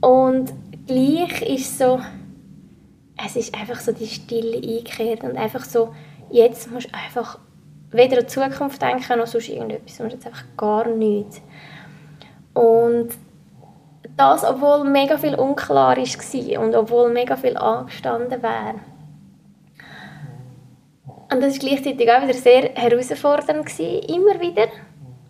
Und 0.00 0.52
gleich 0.86 1.42
ist 1.42 1.78
so, 1.78 2.00
es 3.24 3.36
ist 3.36 3.54
einfach 3.54 3.80
so 3.80 3.92
die 3.92 4.06
Stille 4.06 4.56
eingekehrt 4.56 5.24
und 5.24 5.36
einfach 5.36 5.64
so, 5.64 5.94
jetzt 6.30 6.70
musst 6.70 6.88
du 6.88 6.94
einfach 6.94 7.38
weder 7.90 8.18
an 8.18 8.24
die 8.24 8.26
Zukunft 8.26 8.82
denken 8.82 9.18
noch 9.18 9.26
sonst 9.26 9.48
irgendetwas, 9.48 9.96
sondern 9.96 10.16
jetzt 10.18 10.26
einfach 10.26 10.44
gar 10.56 10.86
nichts. 10.88 11.40
Und 12.54 13.08
das, 14.16 14.44
obwohl 14.44 14.84
mega 14.84 15.16
viel 15.16 15.34
unklar 15.34 15.96
war 15.96 16.62
und 16.62 16.74
obwohl 16.74 17.12
mega 17.12 17.36
viel 17.36 17.56
angestanden 17.56 18.42
wäre. 18.42 18.74
Und 21.30 21.42
das 21.42 21.54
war 21.54 21.68
gleichzeitig 21.68 22.10
auch 22.10 22.22
wieder 22.22 22.34
sehr 22.34 22.70
herausfordernd, 22.74 23.66
gewesen, 23.66 24.02
immer 24.08 24.40
wieder. 24.40 24.68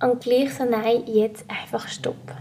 Und 0.01 0.21
gleich 0.23 0.55
so, 0.55 0.65
nein, 0.65 1.03
jetzt 1.07 1.45
einfach 1.51 1.89
stoppen. 1.89 2.37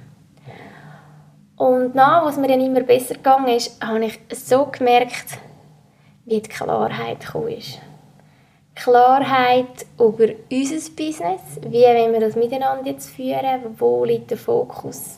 Und 1.55 1.95
nach, 1.95 2.23
was 2.23 2.37
mir 2.37 2.47
dann 2.47 2.61
immer 2.61 2.81
besser 2.81 3.15
gegangen 3.15 3.47
ist, 3.47 3.83
habe 3.83 4.05
ich 4.05 4.19
so 4.31 4.67
gemerkt, 4.67 5.39
wie 6.25 6.39
die 6.39 6.49
Klarheit 6.49 7.25
gekommen 7.25 7.49
ist. 7.49 7.79
Klarheit 8.75 9.87
über 9.97 10.27
unser 10.51 10.91
Business, 10.91 11.41
wie 11.67 11.81
wollen 11.81 12.13
wir 12.13 12.19
das 12.19 12.35
miteinander 12.35 12.91
jetzt 12.91 13.09
führen, 13.09 13.75
wo 13.79 14.05
liegt 14.05 14.29
der 14.29 14.37
Fokus, 14.37 15.17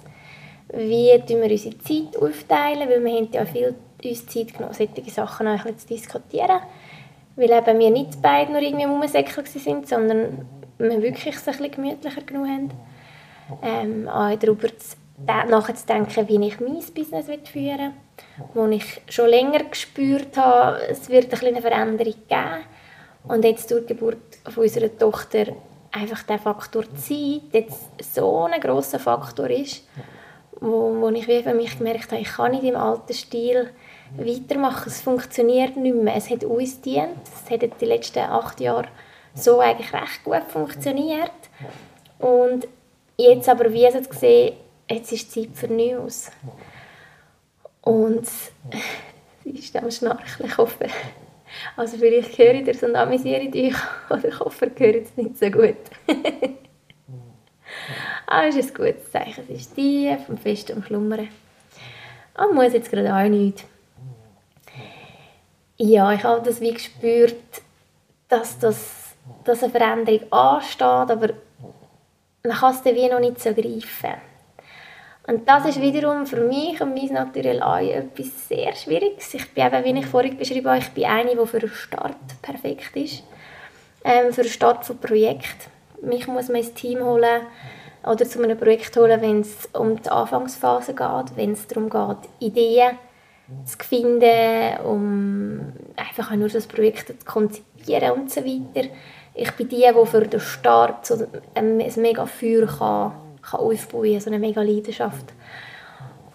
wie 0.73 1.19
tun 1.27 1.41
wir 1.41 1.51
unsere 1.51 1.77
Zeit 1.79 2.15
aufteilen, 2.15 2.87
weil 2.87 3.03
wir 3.03 3.17
haben 3.17 3.29
ja 3.33 3.45
viel 3.45 3.75
uns 4.01 4.25
Zeit 4.27 4.53
genommen, 4.53 4.73
solche 4.73 5.11
Sachen 5.11 5.47
auch 5.47 5.65
zu 5.75 5.87
diskutieren, 5.87 6.61
weil 7.39 7.51
eben 7.51 7.79
wir 7.79 7.89
nicht 7.89 8.21
beide 8.21 8.51
nur 8.51 8.61
irgendwie 8.61 8.85
am 8.85 8.91
Rumsäckeln 8.91 9.45
sind, 9.45 9.87
sondern 9.87 10.45
wir 10.77 11.01
wirklich 11.01 11.35
es 11.35 11.47
ein 11.47 11.57
bisschen 11.57 11.71
gemütlicher 11.71 12.21
genug 12.21 12.47
haben. 12.47 12.71
Ähm, 13.63 14.07
auch 14.07 14.35
darüber 14.35 14.67
zu, 14.77 14.97
nachzudenken, 15.25 16.27
wie 16.27 16.47
ich 16.47 16.59
mein 16.59 16.83
Business 16.93 17.25
führen 17.45 17.53
will, 17.53 17.91
wo 18.53 18.67
ich 18.67 19.01
schon 19.09 19.29
länger 19.29 19.63
gespürt 19.63 20.37
habe, 20.37 20.81
es 20.89 21.09
wird 21.09 21.31
eine 21.31 21.39
kleine 21.39 21.61
Veränderung 21.61 22.13
geben. 22.27 22.63
Und 23.23 23.43
jetzt 23.43 23.71
durch 23.71 23.85
die 23.85 23.93
Geburt 23.93 24.17
von 24.47 24.63
unserer 24.63 24.95
Tochter 24.97 25.53
einfach 25.91 26.23
der 26.23 26.39
Faktor 26.39 26.83
Zeit 26.95 27.41
jetzt 27.51 27.89
so 28.13 28.43
ein 28.45 28.59
grosser 28.61 28.99
Faktor 28.99 29.49
ist, 29.49 29.83
wo, 30.59 30.95
wo 30.99 31.09
ich 31.09 31.27
wie 31.27 31.41
für 31.41 31.53
mich 31.53 31.77
gemerkt 31.77 32.11
habe, 32.11 32.21
ich 32.21 32.29
kann 32.29 32.51
nicht 32.51 32.63
im 32.63 32.75
alten 32.75 33.13
Stil 33.13 33.71
weitermachen. 34.17 34.87
Es 34.87 35.01
funktioniert 35.01 35.77
nicht 35.77 35.95
mehr. 35.95 36.15
Es 36.15 36.29
hat 36.29 36.43
uns 36.43 36.75
gedient. 36.75 37.17
Es 37.23 37.51
hat 37.51 37.81
die 37.81 37.85
letzten 37.85 38.19
acht 38.19 38.59
Jahre 38.59 38.87
so 39.33 39.59
eigentlich 39.59 39.93
recht 39.93 40.23
gut 40.23 40.43
funktioniert. 40.47 41.31
Und 42.19 42.67
jetzt 43.17 43.49
aber, 43.49 43.71
wie 43.71 43.85
es 43.85 44.09
gesehen, 44.09 44.55
jetzt 44.89 45.11
ist 45.11 45.31
Zeit 45.31 45.49
für 45.53 45.67
Neues. 45.67 46.31
Und 47.81 48.27
sie 49.43 49.51
ist 49.51 49.75
am 49.75 49.89
Schnarchen, 49.89 50.45
ich 50.45 50.57
hoffe. 50.57 50.87
Also 51.75 51.97
vielleicht 51.97 52.37
höre 52.37 52.55
ich 52.55 52.65
das 52.65 52.83
und 52.83 52.95
amüsiere 52.95 53.49
dich, 53.49 53.75
oder 54.09 54.25
ich 54.27 54.39
hoffe, 54.39 54.71
ihr 54.77 54.93
hört 54.93 55.05
es 55.05 55.17
nicht 55.17 55.37
so 55.37 55.49
gut. 55.49 55.77
Aber 58.27 58.47
es 58.49 58.55
ist 58.55 58.69
ein 58.69 58.85
gutes 58.85 59.11
Zeichen. 59.11 59.43
Es 59.49 59.61
ist 59.61 59.75
tief 59.75 60.27
und 60.27 60.39
fest 60.39 60.71
am 60.71 60.83
Schlummern. 60.83 61.27
Und 62.37 62.55
muss 62.55 62.73
jetzt 62.73 62.91
gerade 62.91 63.13
auch 63.13 63.27
nichts. 63.29 63.65
Ja, 65.81 66.11
ich 66.11 66.23
habe 66.25 66.45
das 66.45 66.59
wie 66.59 66.73
gespürt, 66.73 67.61
dass, 68.27 68.59
das, 68.59 69.15
dass 69.45 69.63
eine 69.63 69.71
Veränderung 69.71 70.29
ansteht, 70.29 70.81
aber 70.81 71.29
man 72.43 72.57
kann 72.57 72.73
es 72.73 72.83
dann 72.83 72.95
wie 72.95 73.07
noch 73.07 73.21
nicht 73.21 73.39
so 73.39 73.53
greifen. 73.53 74.19
Und 75.25 75.47
das 75.47 75.67
ist 75.67 75.79
wiederum 75.79 76.25
für 76.25 76.41
mich 76.41 76.81
und 76.81 76.95
mein 76.95 77.13
Naturell 77.13 77.61
auch 77.61 77.77
etwas 77.77 78.49
sehr 78.49 78.75
Schwieriges. 78.75 79.33
Ich 79.33 79.53
bin 79.53 79.67
eben, 79.67 79.85
wie 79.85 79.99
ich 79.99 80.05
vorhin 80.05 80.37
beschrieben 80.37 80.67
habe, 80.67 80.79
ich 80.79 80.89
bin 80.89 81.05
eine, 81.05 81.37
die 81.37 81.47
für 81.47 81.59
den 81.59 81.69
Start 81.69 82.17
perfekt 82.41 82.93
ist. 82.97 83.23
Ähm, 84.03 84.33
für 84.33 84.41
den 84.41 84.51
Start 84.51 84.85
von 84.85 84.97
Projekt. 84.97 85.69
Mich 86.01 86.27
muss 86.27 86.49
man 86.49 86.57
ins 86.57 86.73
Team 86.73 87.01
holen 87.05 87.43
oder 88.03 88.25
zu 88.25 88.43
einem 88.43 88.57
Projekt 88.57 88.97
holen, 88.97 89.21
wenn 89.21 89.41
es 89.41 89.69
um 89.71 90.01
die 90.01 90.09
Anfangsphase 90.09 90.93
geht, 90.93 91.37
wenn 91.37 91.53
es 91.53 91.67
darum 91.67 91.89
geht, 91.89 92.29
Ideen 92.39 92.97
zu 93.65 93.77
finden, 93.79 94.79
um 94.85 95.73
einfach 95.95 96.35
nur 96.35 96.49
das 96.49 96.67
Projekt 96.67 97.07
zu 97.07 97.13
konzipieren 97.25 98.11
und 98.11 98.31
so 98.31 98.41
weiter. 98.41 98.87
Ich 99.33 99.51
bin 99.51 99.69
die, 99.69 99.87
die 99.87 100.05
für 100.05 100.27
den 100.27 100.39
Start 100.39 101.05
so 101.05 101.15
ein, 101.53 101.81
ein 101.81 101.93
mega 101.97 102.25
Feuer 102.25 102.67
kann 102.67 103.13
kann 103.41 103.59
aufbauen 103.61 104.11
kann, 104.11 104.21
so 104.21 104.29
eine 104.29 104.39
mega 104.39 104.61
Leidenschaft. 104.61 105.33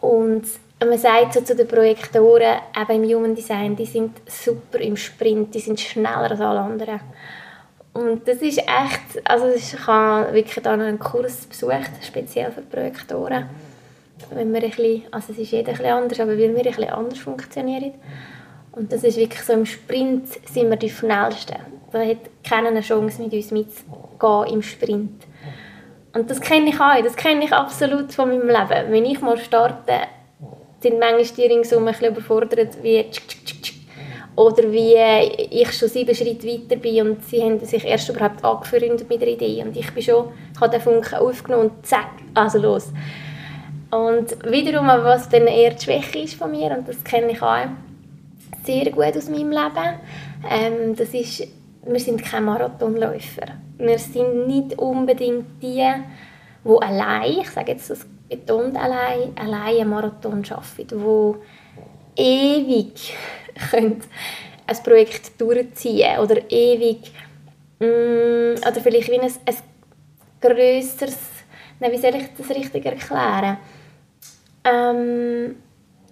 Und 0.01 0.45
man 0.81 0.99
sagt 0.99 1.35
so 1.35 1.41
zu 1.41 1.55
den 1.55 1.69
Projektoren, 1.69 2.59
eben 2.77 3.05
im 3.05 3.17
Human 3.17 3.35
Design, 3.35 3.77
die 3.77 3.87
sind 3.87 4.21
super 4.27 4.79
im 4.81 4.97
Sprint, 4.97 5.55
die 5.55 5.61
sind 5.61 5.81
schneller 5.81 6.31
als 6.31 6.41
alle 6.41 6.61
anderen. 6.61 7.01
Und 7.93 8.27
das 8.27 8.39
ist 8.39 8.59
echt, 8.59 9.25
also 9.25 9.49
ich 9.49 9.87
habe 9.87 10.33
wirklich 10.33 10.63
da 10.63 10.77
noch 10.77 10.85
einen 10.85 10.99
Kurs 10.99 11.47
besucht, 11.47 11.91
speziell 12.03 12.51
für 12.51 12.63
Projektoren. 12.63 13.49
Wenn 14.31 14.53
wir 14.53 14.63
ein 14.63 14.71
bisschen, 14.71 15.03
also 15.11 15.33
es 15.33 15.39
ist 15.39 15.53
jeder 15.53 15.73
ein 15.73 15.87
anders, 15.87 16.21
aber 16.21 16.33
weil 16.33 16.39
wir 16.39 16.49
ein 16.49 16.55
bisschen 16.55 16.91
anders 16.91 17.19
funktionieren. 17.19 17.95
Und 18.73 18.93
das 18.93 19.05
ist 19.05 19.17
wirklich 19.17 19.43
so, 19.43 19.53
im 19.53 19.67
Sprint 19.67 20.29
sind 20.51 20.69
wir 20.69 20.77
die 20.77 20.91
Schnellsten. 20.91 21.57
Da 21.93 22.05
hat 22.05 22.19
keiner 22.43 22.69
eine 22.69 22.81
Chance, 22.81 23.23
mit 23.23 23.33
uns 23.33 23.51
mitzugehen 23.53 24.55
im 24.55 24.63
Sprint. 24.63 25.25
Und 26.13 26.31
das 26.31 26.41
kenne 26.41 26.71
ich 26.71 26.81
auch, 26.81 27.03
das 27.03 27.17
kenne 27.17 27.45
ich 27.45 27.53
absolut 27.53 28.13
von 28.13 28.29
meinem 28.29 28.49
Leben. 28.49 28.93
Wenn 28.93 29.05
ich 29.05 29.21
mal 29.21 29.39
starte, 29.39 29.93
sind 30.81 30.99
manchmal 30.99 31.25
die 31.25 31.53
ringsum 31.53 31.87
ein 31.87 31.93
bisschen 31.93 32.13
überfordert, 32.13 32.83
wie 32.83 33.07
oder 34.37 34.73
wie 34.73 34.97
ich 35.51 35.73
schon 35.73 35.89
sieben 35.89 36.15
Schritte 36.15 36.47
weiter 36.47 36.77
bin 36.77 37.07
und 37.07 37.25
sie 37.25 37.43
haben 37.43 37.61
sich 37.61 37.85
erst 37.85 38.09
überhaupt 38.09 38.45
angefreundet 38.45 39.09
mit 39.09 39.21
der 39.21 39.29
Idee 39.29 39.63
und 39.63 39.77
ich 39.77 39.93
bin 39.93 40.03
schon, 40.03 40.31
ich 40.53 40.61
habe 40.61 40.73
den 40.73 40.81
Funken 40.81 41.15
aufgenommen 41.15 41.71
und 41.71 41.87
zack, 41.87 42.11
also 42.35 42.59
los. 42.59 42.93
Und 43.95 44.51
wiederum, 44.51 44.87
was 44.87 45.29
dann 45.29 45.47
eher 45.47 45.71
die 45.71 45.85
Schwäche 45.85 46.19
ist 46.21 46.35
von 46.35 46.51
mir, 46.51 46.77
und 46.77 46.89
das 46.89 47.03
kenne 47.05 47.33
ich 47.33 47.43
auch 47.43 47.67
sehr 48.65 48.91
gut 48.91 49.17
aus 49.17 49.29
meinem 49.29 49.51
Leben, 49.51 50.01
ähm, 50.51 50.97
das 50.97 51.15
ist, 51.15 51.47
wir 51.85 52.01
sind 52.01 52.25
keine 52.25 52.47
Marathonläufer 52.47 53.65
wir 53.79 53.99
sind 53.99 54.47
nicht 54.47 54.79
unbedingt 54.79 55.63
die, 55.63 55.85
die 56.65 56.83
allein, 56.83 57.41
ich 57.41 57.51
sage 57.51 57.73
jetzt 57.73 57.91
das 57.91 58.07
betont 58.29 58.77
allein, 58.77 59.33
allein 59.37 59.81
einen 59.81 59.91
Marathon 59.91 60.45
arbeiten, 60.51 61.37
die 62.17 62.23
ewig 62.23 63.15
ein 63.73 64.77
Projekt 64.83 65.41
durchziehen 65.41 66.19
oder 66.19 66.51
ewig 66.51 67.13
mm, 67.81 68.61
oder 68.67 68.81
vielleicht 68.83 69.11
wie 69.11 69.21
ein, 69.21 69.31
ein 69.31 69.57
grösseres, 70.41 71.19
wie 71.81 71.99
soll 71.99 72.15
ich 72.15 72.29
das 72.37 72.51
richtig 72.51 72.87
erklären? 72.87 73.59
Ähm, 74.65 75.57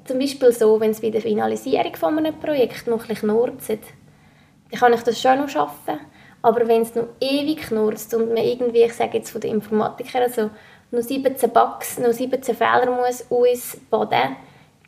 zum 0.04 0.18
Beispiel 0.18 0.52
so, 0.52 0.78
wenn 0.80 0.90
es 0.90 1.00
bei 1.00 1.10
der 1.10 1.22
Finalisierung 1.22 1.96
von 1.96 2.18
einem 2.18 2.38
Projekt 2.38 2.86
noch 2.86 3.08
ein 3.08 3.14
knurzt, 3.16 3.68
dann 3.70 4.80
kann 4.80 4.92
ich 4.92 5.02
das 5.02 5.20
schon 5.20 5.38
noch 5.38 5.48
schaffen 5.48 5.98
aber 6.42 6.66
wenn 6.66 6.82
es 6.82 6.94
noch 6.94 7.06
ewig 7.20 7.62
knurzt 7.62 8.12
und 8.14 8.28
man 8.28 8.44
irgendwie, 8.44 8.82
ich 8.82 8.92
sage 8.92 9.18
jetzt 9.18 9.30
von 9.30 9.40
den 9.40 9.54
Informatikern, 9.54 10.22
also 10.22 10.50
noch 10.90 11.00
17 11.00 11.50
Bugs, 11.50 11.98
noch 11.98 12.12
17 12.12 12.54
Fehler 12.54 12.90
muss 12.90 13.24
ausbaden, 13.30 14.36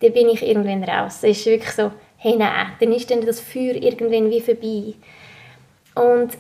dann 0.01 0.13
bin 0.13 0.29
ich 0.29 0.47
irgendwann 0.47 0.85
raus. 0.85 1.19
Es 1.23 1.39
ist 1.39 1.47
wirklich 1.47 1.71
so, 1.71 1.93
hey 2.17 2.37
nein, 2.37 2.73
dann 2.81 2.93
ist 2.93 3.11
dann 3.11 3.25
das 3.25 3.41
Feuer 3.41 3.75
irgendwann 3.75 4.31
wie 4.31 4.41
vorbei. 4.41 4.95
Und 5.95 6.37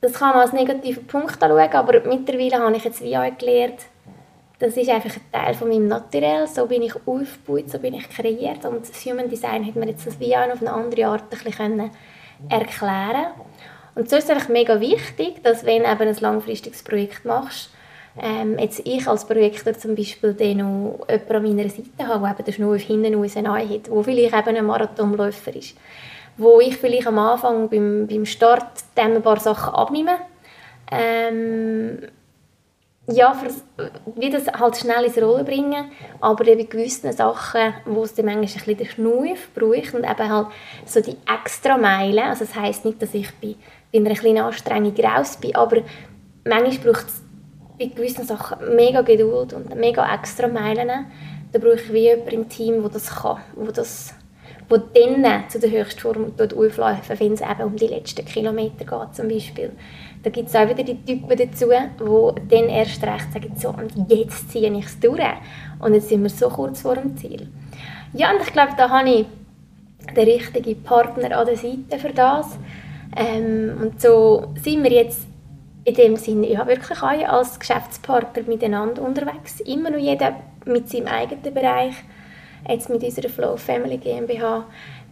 das 0.00 0.14
kann 0.14 0.30
man 0.30 0.40
als 0.40 0.52
negativen 0.52 1.06
Punkt 1.06 1.40
anschauen, 1.42 1.72
aber 1.72 2.00
mittlerweile 2.06 2.58
habe 2.58 2.76
ich 2.76 2.84
jetzt 2.84 3.02
wie 3.02 3.16
auch 3.16 3.38
gelernt, 3.38 3.86
das 4.58 4.76
ist 4.76 4.88
einfach 4.88 5.10
ein 5.14 5.32
Teil 5.32 5.54
von 5.54 5.68
meinem 5.68 5.88
Naturell, 5.88 6.46
so 6.46 6.66
bin 6.66 6.82
ich 6.82 6.94
aufgebaut, 6.94 7.70
so 7.70 7.78
bin 7.78 7.94
ich 7.94 8.08
kreiert. 8.08 8.64
Und 8.64 8.88
das 8.88 9.04
Human 9.04 9.28
Design 9.28 9.66
hat 9.66 9.76
mir 9.76 9.88
jetzt 9.88 10.06
das 10.06 10.14
auch 10.14 10.52
auf 10.52 10.60
eine 10.60 10.72
andere 10.72 11.06
Art 11.06 11.24
ein 11.30 11.38
bisschen 11.44 11.90
erklären. 12.48 13.26
Und 13.94 14.08
so 14.08 14.16
ist 14.16 14.24
es 14.24 14.30
einfach 14.30 14.48
mega 14.48 14.80
wichtig, 14.80 15.42
dass 15.42 15.64
wenn 15.64 15.82
du 15.82 15.88
ein 15.88 16.16
langfristiges 16.20 16.82
Projekt 16.82 17.24
machst, 17.24 17.70
ähm, 18.18 18.58
jetzt 18.58 18.80
ich 18.84 19.06
als 19.06 19.26
Projektor 19.26 19.74
zum 19.74 19.94
Beispiel 19.94 20.32
dann 20.32 20.56
noch 20.58 21.06
jemanden 21.08 21.36
an 21.36 21.42
meiner 21.42 21.68
Seite 21.68 22.06
habe, 22.06 22.20
der 22.20 22.30
eben 22.30 22.44
den 22.44 22.54
Schnur 22.54 22.76
hinten 22.78 23.14
raus 23.14 23.36
hat, 23.36 23.44
der 23.44 24.04
vielleicht 24.04 24.34
eben 24.34 24.56
ein 24.56 24.66
Marathonläufer 24.66 25.54
ist, 25.54 25.76
wo 26.38 26.60
ich 26.60 26.76
vielleicht 26.76 27.06
am 27.06 27.18
Anfang 27.18 27.68
beim, 27.68 28.06
beim 28.06 28.24
Start 28.24 28.66
ein 28.94 29.22
paar 29.22 29.38
Sachen 29.38 29.74
abnehme, 29.74 30.16
ähm, 30.90 31.98
ja, 33.08 33.34
für, 33.34 33.50
wie 34.16 34.30
das 34.30 34.46
halt 34.48 34.76
schnell 34.76 35.04
ins 35.04 35.20
Rollen 35.20 35.44
bringen, 35.44 35.90
aber 36.20 36.46
eben 36.48 36.68
gewissen 36.68 37.12
Sachen, 37.12 37.74
wo 37.84 38.02
es 38.02 38.14
dann 38.14 38.26
manchmal 38.26 38.44
ein 38.44 38.52
bisschen 38.52 38.76
den 38.76 38.86
Schnuff 38.86 39.48
braucht 39.54 39.94
und 39.94 40.04
eben 40.04 40.28
halt 40.28 40.48
so 40.84 41.00
die 41.00 41.16
extra 41.32 41.76
Meilen, 41.78 42.24
also 42.24 42.44
das 42.44 42.56
heisst 42.56 42.84
nicht, 42.84 43.00
dass 43.00 43.14
ich 43.14 43.28
bei, 43.40 43.54
bei 43.92 43.98
einer 44.00 44.14
kleinen 44.14 44.44
Anstrengung 44.44 44.94
raus 44.96 45.36
bin, 45.36 45.54
aber 45.54 45.82
manchmal 46.44 46.92
braucht 46.92 47.06
es 47.06 47.22
bei 47.78 47.86
gewissen 47.86 48.26
Sachen 48.26 48.74
mega 48.74 49.02
Geduld 49.02 49.52
und 49.52 49.74
mega 49.76 50.12
extra 50.12 50.48
Meilen, 50.48 51.06
da 51.52 51.58
brauche 51.58 51.74
ich 51.74 51.92
wie 51.92 52.08
jemanden 52.08 52.30
im 52.30 52.48
Team, 52.48 52.80
der 52.82 52.90
das 52.90 53.14
kann, 53.14 53.38
wo 53.54 53.70
das 53.70 54.14
wo 54.68 54.76
dann 54.78 55.48
zu 55.48 55.60
der 55.60 55.70
Höchstform 55.70 56.32
aufläuft, 56.38 57.20
wenn 57.20 57.34
es 57.34 57.40
eben 57.40 57.62
um 57.62 57.76
die 57.76 57.86
letzten 57.86 58.24
Kilometer 58.24 58.84
geht 58.84 59.14
zum 59.14 59.28
Beispiel. 59.28 59.70
Da 60.26 60.32
gibt 60.32 60.48
es 60.48 60.56
auch 60.56 60.68
wieder 60.68 60.82
die 60.82 61.00
Typen 61.04 61.28
dazu, 61.28 61.66
die 61.70 62.48
dann 62.48 62.68
erst 62.68 63.00
recht 63.04 63.32
sagen, 63.32 63.52
so, 63.54 63.68
und 63.68 64.10
jetzt 64.10 64.50
ziehe 64.50 64.76
ich 64.76 64.86
es 64.86 64.98
durch. 64.98 65.22
Und 65.78 65.94
jetzt 65.94 66.08
sind 66.08 66.24
wir 66.24 66.30
so 66.30 66.48
kurz 66.48 66.80
vor 66.80 66.96
dem 66.96 67.16
Ziel. 67.16 67.46
Ja, 68.12 68.32
und 68.32 68.42
ich 68.42 68.52
glaube, 68.52 68.72
da 68.76 68.90
habe 68.90 69.08
ich 69.08 69.26
den 70.16 70.28
richtigen 70.28 70.82
Partner 70.82 71.38
an 71.38 71.46
der 71.46 71.56
Seite 71.56 72.00
für 72.00 72.12
das. 72.12 72.58
Ähm, 73.16 73.78
und 73.80 74.02
so 74.02 74.52
sind 74.60 74.82
wir 74.82 74.90
jetzt 74.90 75.28
in 75.84 75.94
dem 75.94 76.16
Sinne 76.16 76.48
ja, 76.48 76.66
wirklich 76.66 77.00
alle 77.00 77.30
als 77.30 77.60
Geschäftspartner 77.60 78.42
miteinander 78.48 79.02
unterwegs. 79.02 79.60
Immer 79.60 79.90
noch 79.90 79.98
jeder 79.98 80.34
mit 80.64 80.90
seinem 80.90 81.06
eigenen 81.06 81.54
Bereich. 81.54 81.94
Jetzt 82.68 82.90
mit 82.90 83.04
unserer 83.04 83.28
Flow 83.28 83.56
Family 83.56 83.98
GmbH. 83.98 84.64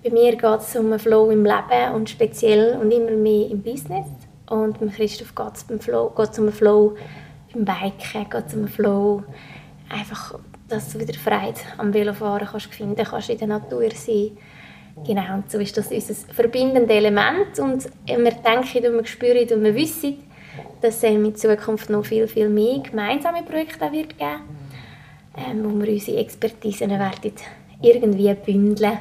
Bei 0.03 0.11
mir 0.11 0.33
geht 0.33 0.61
es 0.61 0.75
um 0.75 0.87
einen 0.87 0.99
Flow 0.99 1.31
im 1.31 1.45
Leben 1.45 1.95
und 1.95 2.11
speziell 2.11 2.77
und 2.81 2.91
immer 2.91 3.13
mehr 3.13 3.49
im 3.49 3.63
Business. 3.63 4.09
Und 4.49 4.81
mit 4.81 4.95
Christoph 4.95 5.35
geht 5.35 5.57
es 5.57 5.65
beim 5.65 5.81
Flow, 5.81 6.13
geht's 6.17 6.39
um 6.39 6.47
einen 6.47 6.53
Flow 6.53 6.97
beim 7.53 7.65
Biken, 7.65 8.29
geht 8.29 8.53
um 8.53 8.59
einen 8.61 8.69
Flow, 8.69 9.23
einfach, 9.89 10.39
dass 10.69 10.93
du 10.93 11.01
wieder 11.01 11.15
Freude 11.15 11.61
am 11.79 11.93
Velofahren 11.93 12.49
kannst 12.51 12.75
finden 12.75 13.05
kannst, 13.05 13.31
in 13.31 13.39
der 13.39 13.49
Natur 13.49 13.91
sein. 13.95 14.37
Genau, 15.05 15.35
und 15.35 15.51
so 15.51 15.59
ist 15.59 15.77
das 15.77 15.91
unser 15.91 16.15
verbindendes 16.33 16.91
Element 16.91 17.59
und 17.59 17.89
wir 18.07 18.17
denken 18.17 18.87
und 18.87 18.99
wir 18.99 19.07
spüren 19.07 19.49
und 19.53 19.65
wir 19.65 19.75
wissen, 19.75 20.19
dass 20.81 20.99
es 20.99 21.03
in 21.03 21.35
Zukunft 21.35 21.91
noch 21.91 22.05
viel, 22.05 22.29
viel 22.29 22.49
mehr 22.49 22.79
gemeinsame 22.79 23.43
Projekte 23.43 23.91
wird 23.91 24.17
geben 24.17 24.43
ähm, 25.37 25.65
wo 25.65 25.81
wir 25.81 25.93
unsere 25.93 26.19
Expertisen 26.19 26.91
werden 26.91 27.33
irgendwie 27.83 28.33
bündeln 28.35 28.99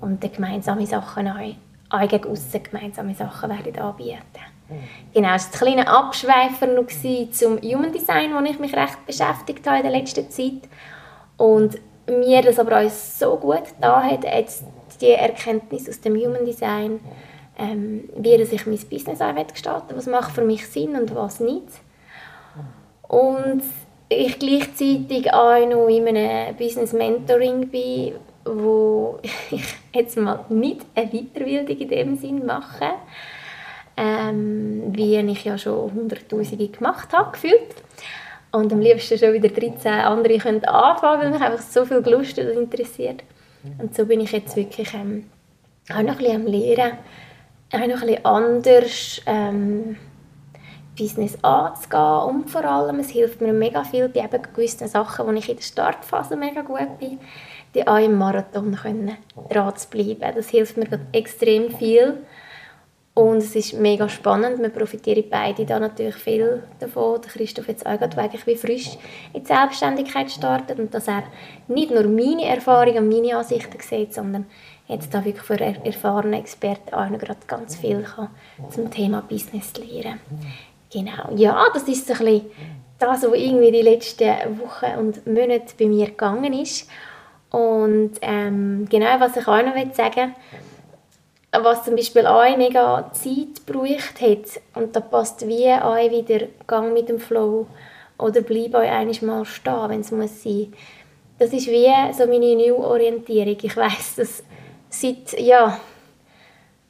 und 0.00 0.22
dann 0.22 0.32
gemeinsame 0.32 0.86
Sachen 0.86 1.28
auch, 1.28 1.54
auch 1.90 2.08
gegen 2.08 2.28
aussen 2.28 2.62
gemeinsame 2.62 3.14
Sachen 3.14 3.50
werden 3.50 3.78
anbieten. 3.78 4.49
Genau, 5.12 5.34
es 5.34 5.46
war 5.46 5.68
ein 5.68 5.74
kleiner 5.74 5.88
Abschweifer 5.88 6.68
zum 7.32 7.60
Human 7.62 7.92
Design, 7.92 8.32
wo 8.34 8.44
ich 8.44 8.58
mich 8.58 8.74
recht 8.74 9.04
beschäftigt 9.06 9.66
habe 9.66 9.78
in 9.78 9.82
der 9.82 9.92
letzten 9.92 10.30
Zeit. 10.30 10.68
Und 11.36 11.78
mir 12.06 12.42
das 12.42 12.58
aber 12.58 12.80
auch 12.80 12.90
so 12.90 13.36
gut 13.36 13.62
da 13.80 14.02
hat, 14.02 14.24
jetzt 14.24 14.64
die 15.00 15.10
Erkenntnis 15.10 15.88
aus 15.88 16.00
dem 16.00 16.16
Human 16.16 16.44
Design, 16.44 17.00
ähm, 17.58 18.08
wie 18.16 18.34
ich 18.34 18.66
mein 18.66 18.78
Business 18.78 19.20
auch 19.20 19.34
gestalten 19.46 19.94
was 19.96 20.06
macht 20.06 20.32
für 20.32 20.44
mich 20.44 20.66
Sinn 20.66 20.96
und 20.96 21.14
was 21.14 21.40
nicht. 21.40 21.68
Und 23.02 23.62
ich 24.08 24.38
gleichzeitig 24.38 25.32
auch 25.32 25.66
noch 25.66 25.88
in 25.88 26.08
einem 26.08 26.56
Business 26.56 26.92
Mentoring 26.92 27.68
bin, 27.68 28.14
wo 28.44 29.18
ich 29.50 29.64
jetzt 29.92 30.16
mal 30.16 30.44
nicht 30.48 30.86
eine 30.94 31.10
Weiterbildung 31.10 31.76
in 31.76 31.88
dem 31.88 32.16
Sinn 32.16 32.46
mache, 32.46 32.90
ähm, 33.96 34.84
wie 34.94 35.16
ich 35.16 35.44
ja 35.44 35.58
schon 35.58 35.92
hunderttausende 35.92 36.68
gemacht 36.68 37.12
habe, 37.12 37.32
gefühlt. 37.32 37.74
Und 38.52 38.72
am 38.72 38.80
liebsten 38.80 39.18
schon 39.18 39.32
wieder 39.32 39.48
13 39.48 39.92
andere 39.92 40.38
können 40.38 40.64
anfangen, 40.64 41.22
weil 41.22 41.30
mich 41.30 41.40
einfach 41.40 41.62
so 41.62 41.84
viel 41.84 42.02
gelustet 42.02 42.50
und 42.50 42.62
interessiert. 42.64 43.22
Und 43.78 43.94
so 43.94 44.06
bin 44.06 44.20
ich 44.20 44.32
jetzt 44.32 44.56
wirklich 44.56 44.92
ähm, 44.94 45.26
auch 45.90 46.02
noch 46.02 46.12
ein 46.12 46.16
bisschen 46.16 46.36
am 46.36 46.46
Lehren, 46.46 46.92
auch 47.72 47.78
noch 47.78 48.02
ein 48.02 48.06
bisschen 48.06 48.24
anders 48.24 49.22
ähm, 49.26 49.96
Business 50.98 51.38
anzugehen 51.42 52.36
und 52.36 52.50
vor 52.50 52.64
allem, 52.64 52.98
es 52.98 53.10
hilft 53.10 53.40
mir 53.40 53.52
mega 53.52 53.84
viel 53.84 54.08
bei 54.08 54.20
eben 54.20 54.42
gewissen 54.54 54.88
Sachen, 54.88 55.26
wo 55.26 55.32
ich 55.32 55.48
in 55.48 55.56
der 55.56 55.62
Startphase 55.62 56.36
mega 56.36 56.62
gut 56.62 56.98
bin, 56.98 57.18
die 57.74 57.86
auch 57.86 57.98
im 57.98 58.18
Marathon 58.18 58.74
können, 58.74 59.16
dran 59.48 59.76
zu 59.76 59.88
bleiben. 59.88 60.34
Das 60.34 60.50
hilft 60.50 60.76
mir 60.76 60.88
extrem 61.12 61.70
viel 61.70 62.18
und 63.20 63.36
es 63.36 63.54
ist 63.54 63.74
mega 63.74 64.08
spannend. 64.08 64.62
Wir 64.62 64.70
profitieren 64.70 65.24
beide 65.30 65.66
da 65.66 65.78
natürlich 65.78 66.14
viel 66.14 66.62
davon. 66.78 67.20
Der 67.20 67.30
Christoph 67.30 67.68
jetzt 67.68 67.84
auch 67.84 67.98
gerade 67.98 68.16
wirklich 68.16 68.46
wie 68.46 68.56
frisch 68.56 68.96
in 69.34 69.42
die 69.42 69.46
Selbstständigkeit 69.46 70.30
startet 70.30 70.78
und 70.78 70.94
dass 70.94 71.06
er 71.06 71.24
nicht 71.68 71.90
nur 71.90 72.04
meine 72.04 72.46
Erfahrungen 72.46 72.96
und 72.96 73.08
meine 73.10 73.36
Ansichten 73.36 73.78
sieht, 73.80 74.14
sondern 74.14 74.46
jetzt 74.88 75.12
da 75.12 75.22
wirklich 75.22 75.44
für 75.44 75.60
erfahrene 75.60 76.38
Experten 76.38 76.94
auch 76.94 77.10
noch 77.10 77.18
gerade 77.18 77.40
ganz 77.46 77.76
viel 77.76 78.02
kann 78.02 78.28
zum 78.70 78.90
Thema 78.90 79.20
Business 79.20 79.74
lernen. 79.74 80.20
Genau, 80.90 81.30
ja, 81.36 81.66
das 81.74 81.82
ist 81.88 82.06
so 82.06 82.14
ein 82.14 82.18
bisschen 82.20 82.46
das, 82.98 83.22
was 83.22 83.34
irgendwie 83.34 83.70
die 83.70 83.82
letzten 83.82 84.28
Wochen 84.60 84.98
und 84.98 85.26
Monate 85.26 85.74
bei 85.78 85.86
mir 85.86 86.06
gegangen 86.06 86.54
ist. 86.54 86.88
Und 87.50 88.12
ähm, 88.22 88.86
genau, 88.88 89.18
was 89.18 89.36
ich 89.36 89.46
auch 89.46 89.62
noch 89.62 89.74
sagen 89.94 90.14
will, 90.16 90.60
was 91.52 91.84
zum 91.84 91.96
Beispiel 91.96 92.26
auch 92.26 92.56
mega 92.56 93.10
Zeit 93.12 93.66
gebraucht 93.66 94.20
hat, 94.20 94.60
und 94.74 94.94
da 94.94 95.00
passt 95.00 95.46
wie 95.46 95.72
auch 95.72 95.96
wieder 95.96 96.46
Gang 96.66 96.92
mit 96.92 97.08
dem 97.08 97.18
Flow 97.18 97.66
oder 98.18 98.40
bleib 98.42 98.74
euch 98.74 98.90
einiges 98.90 99.22
mal 99.22 99.44
stehen, 99.44 99.88
wenn 99.88 100.00
es 100.00 100.10
muss 100.12 100.42
sein. 100.42 100.72
Das 101.38 101.52
ist 101.52 101.68
wie 101.68 101.88
so 102.12 102.26
meine 102.26 102.54
Neuorientierung. 102.54 103.56
Ich 103.62 103.76
weiß, 103.76 104.16
dass 104.16 104.44
seit, 104.90 105.40
ja, 105.40 105.80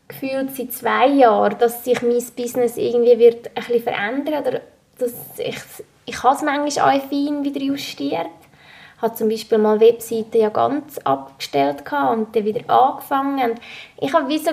gefühlt 0.09 0.55
seit 0.57 0.73
zwei 0.73 1.07
Jahren, 1.07 1.57
dass 1.59 1.85
sich 1.85 2.03
mein 2.03 2.23
Business 2.37 2.77
irgendwie 2.77 3.19
wird 3.19 3.49
ein 3.55 3.65
bisschen 3.65 3.83
verändern 3.83 4.43
oder 4.43 4.61
dass 4.99 5.13
ich, 5.39 5.57
ich 6.05 6.23
habe 6.23 6.35
es 6.35 6.43
manchmal 6.43 6.97
auch 6.97 7.03
fein 7.09 7.45
wieder 7.45 7.61
justiert. 7.61 8.27
Habe 9.01 9.15
zum 9.15 9.29
Beispiel 9.29 9.59
mal 9.59 9.81
Webseiten 9.81 10.39
ja 10.39 10.49
ganz 10.51 10.99
abgestellt 10.99 11.83
und 11.91 12.35
dann 12.35 12.45
wieder 12.45 12.69
angefangen. 12.69 13.53
Und 13.53 13.61
ich 14.01 14.13
habe 14.13 14.29
wie 14.29 14.39
so, 14.39 14.51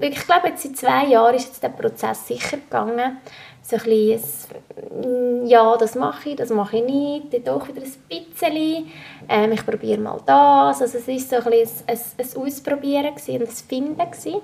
ich 0.00 0.26
glaube 0.26 0.48
jetzt 0.48 0.62
seit 0.62 0.76
zwei 0.76 1.06
Jahren 1.06 1.34
ist 1.34 1.48
jetzt 1.48 1.62
der 1.62 1.68
Prozess 1.68 2.26
sicher 2.26 2.56
gegangen. 2.56 3.18
So 3.62 3.76
ein 3.76 3.82
bisschen, 3.82 5.46
ja, 5.46 5.76
das 5.76 5.96
mache 5.96 6.30
ich, 6.30 6.36
das 6.36 6.50
mache 6.50 6.76
ich 6.78 6.84
nicht, 6.84 7.34
dann 7.34 7.44
doch 7.44 7.68
wieder 7.68 7.82
ein 7.82 7.92
bisschen. 8.08 8.92
Ähm, 9.28 9.52
ich 9.52 9.66
probiere 9.66 10.00
mal 10.00 10.20
das. 10.24 10.82
Also 10.82 10.98
es 10.98 11.08
war 11.08 11.42
so 11.42 11.50
ein, 11.50 11.68
ein, 11.86 11.98
ein 12.18 12.42
Ausprobieren 12.42 13.06
und 13.08 13.18
ein 13.18 13.46
Finden. 13.48 13.96
Gewesen. 13.96 14.40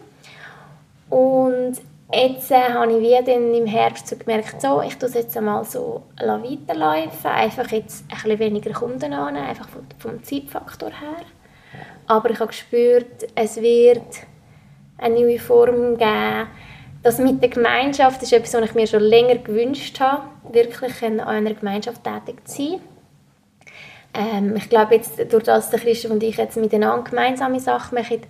Und 1.09 1.77
jetzt 2.13 2.51
äh, 2.51 2.73
habe 2.73 2.93
ich 2.93 3.25
dann 3.25 3.55
im 3.55 3.67
Herbst 3.67 4.09
so 4.09 4.17
gemerkt, 4.17 4.61
so, 4.61 4.83
ich 4.83 4.97
tue 4.97 5.09
es 5.09 5.15
jetzt 5.15 5.37
einmal 5.37 5.65
so 5.65 6.03
weiterlaufen, 6.19 7.31
einfach 7.31 7.71
jetzt 7.71 8.05
ein 8.11 8.15
bisschen 8.17 8.39
weniger 8.39 8.73
Kunden 8.73 9.13
an, 9.13 9.37
einfach 9.37 9.69
vom, 9.69 9.87
vom 9.99 10.23
Zeitfaktor 10.23 10.91
her. 10.91 11.25
Aber 12.07 12.31
ich 12.31 12.39
habe 12.39 12.49
gespürt, 12.49 13.27
es 13.35 13.57
wird 13.57 14.03
eine 14.99 15.21
neue 15.21 15.39
Form 15.39 15.97
geben. 15.97 16.49
Das 17.03 17.19
mit 17.19 17.43
der 17.43 17.49
Gemeinschaft 17.49 18.23
ist 18.23 18.33
etwas, 18.33 18.55
was 18.55 18.65
ich 18.65 18.75
mir 18.75 18.87
schon 18.87 19.03
länger 19.03 19.37
gewünscht 19.37 19.99
habe, 19.99 20.23
wirklich 20.53 21.03
in 21.03 21.21
einer 21.21 21.55
Gemeinschaft 21.55 22.03
tätig 22.05 22.47
zu 22.47 22.63
sein. 22.63 22.81
Ähm, 24.15 24.57
ich 24.57 24.69
glaube, 24.69 24.95
jetzt, 24.95 25.33
durch 25.33 25.45
das 25.45 25.71
der 25.71 25.81
Christoph 25.81 26.13
und 26.13 26.23
ich 26.23 26.37
jetzt 26.37 26.57
miteinander 26.57 27.09
gemeinsame 27.09 27.59
Sachen 27.61 27.99
machen, 27.99 28.21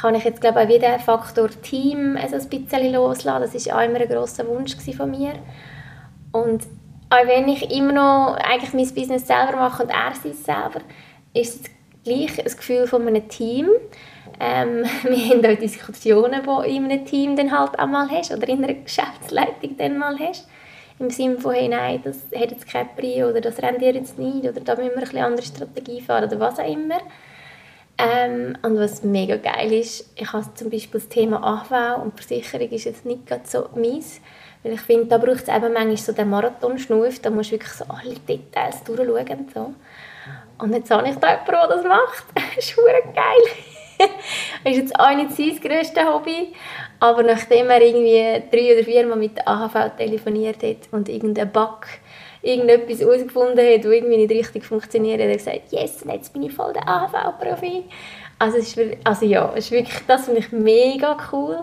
kann 0.00 0.14
ich 0.14 0.24
jetzt 0.24 0.40
glaube 0.40 0.60
auch 0.60 0.68
wieder 0.68 0.98
Faktor 0.98 1.48
Team 1.62 2.18
also 2.20 2.36
ein 2.36 2.48
bisschen 2.48 2.92
loslassen. 2.92 3.50
Das 3.52 3.66
war 3.66 3.78
auch 3.78 3.84
immer 3.84 4.00
ein 4.00 4.08
grosser 4.08 4.46
Wunsch 4.46 4.76
von 4.96 5.10
mir. 5.10 5.34
Und 6.32 6.64
auch 7.10 7.26
wenn 7.26 7.48
ich 7.48 7.70
immer 7.70 7.92
noch 7.92 8.36
eigentlich 8.36 8.72
mein 8.74 8.94
Business 8.94 9.26
selber 9.26 9.56
mache 9.56 9.84
und 9.84 9.90
er 9.90 10.12
es 10.12 10.44
selber, 10.44 10.80
ist 11.32 11.66
es 11.66 11.70
gleich 12.02 12.38
ein 12.38 12.56
Gefühl 12.56 12.86
von 12.86 13.06
einem 13.06 13.28
Team. 13.28 13.68
Ähm, 14.40 14.84
wir 15.04 15.28
haben 15.30 15.46
auch 15.46 15.58
Diskussionen, 15.58 16.42
die 16.42 16.46
du 16.46 16.60
in 16.62 16.84
einem 16.84 17.04
Team 17.04 17.36
dann 17.36 17.56
halt 17.56 17.78
einmal 17.78 18.08
hast 18.10 18.32
oder 18.32 18.48
in 18.48 18.64
einer 18.64 18.74
Geschäftsleitung 18.74 19.76
dann 19.76 19.98
mal 19.98 20.18
hast. 20.18 20.48
Im 20.98 21.10
Sinne 21.10 21.38
von, 21.38 21.54
hey, 21.54 21.68
nein, 21.68 22.00
das 22.04 22.18
hat 22.34 22.52
jetzt 22.52 22.68
kein 22.68 22.88
Preis 22.94 23.24
oder 23.24 23.40
das 23.40 23.60
rendiert 23.60 23.96
jetzt 23.96 24.18
nicht 24.18 24.44
oder 24.44 24.60
da 24.60 24.76
müssen 24.76 24.94
wir 24.94 25.08
eine 25.08 25.26
andere 25.26 25.46
Strategie 25.46 26.00
fahren 26.00 26.24
oder 26.24 26.38
was 26.38 26.58
auch 26.58 26.68
immer. 26.68 26.98
Ähm, 27.96 28.56
und 28.62 28.78
was 28.78 29.04
mega 29.04 29.36
geil 29.36 29.72
ist, 29.72 30.10
ich 30.16 30.32
habe 30.32 30.52
zum 30.54 30.68
Beispiel 30.68 31.00
das 31.00 31.08
Thema 31.08 31.42
AHV 31.42 32.02
und 32.02 32.14
Versicherung 32.14 32.68
ist 32.70 32.84
jetzt 32.84 33.04
nicht 33.04 33.26
gerade 33.26 33.46
so 33.46 33.68
meins, 33.76 34.20
weil 34.62 34.72
ich 34.72 34.80
finde, 34.80 35.06
da 35.06 35.18
braucht 35.18 35.42
es 35.42 35.48
eben 35.48 35.72
manchmal 35.72 35.96
so 35.96 36.12
den 36.12 36.30
Marathonschnuf, 36.30 37.20
da 37.20 37.30
musst 37.30 37.50
du 37.50 37.54
wirklich 37.54 37.72
so 37.72 37.84
alle 37.84 38.14
Details 38.14 38.82
durchschauen 38.82 39.38
und 39.38 39.54
so. 39.54 39.74
Und 40.58 40.72
jetzt 40.72 40.90
habe 40.90 41.08
ich 41.08 41.16
da 41.16 41.30
jemanden, 41.32 41.52
der 41.52 41.68
das 41.68 41.84
macht. 41.84 42.24
das 42.56 42.64
ist 42.64 42.76
geil. 42.76 44.08
das 44.64 44.72
ist 44.72 44.78
jetzt 44.78 44.98
auch 44.98 45.14
nicht 45.14 45.32
sein 45.32 45.60
grösstes 45.60 46.04
Hobby, 46.04 46.52
aber 46.98 47.22
nachdem 47.22 47.70
er 47.70 47.80
irgendwie 47.80 48.42
drei 48.50 48.74
oder 48.74 48.84
vier 48.84 49.06
Mal 49.06 49.16
mit 49.16 49.36
der 49.36 49.48
AHV 49.48 49.96
telefoniert 49.96 50.62
hat 50.62 50.88
und 50.90 51.08
irgendein 51.08 51.52
Bug 51.52 51.86
irgendetwas 52.44 53.00
herausgefunden 53.00 53.58
hat, 53.58 53.84
das 53.84 53.92
irgendwie 53.92 54.16
nicht 54.18 54.30
richtig 54.30 54.64
funktioniert, 54.64 55.20
hat 55.20 55.28
er 55.28 55.36
gesagt, 55.36 55.72
yes, 55.72 56.04
jetzt 56.06 56.32
bin 56.32 56.42
ich 56.42 56.52
voll 56.52 56.72
der 56.72 56.86
AHV-Profi. 56.86 57.84
Also, 58.38 58.58
es 58.58 58.76
ist, 58.76 58.96
also 59.04 59.26
ja, 59.26 59.52
es 59.56 59.66
ist 59.66 59.70
wirklich, 59.70 59.98
das 60.06 60.26
finde 60.26 60.40
ich 60.40 60.52
mega 60.52 61.16
cool. 61.32 61.60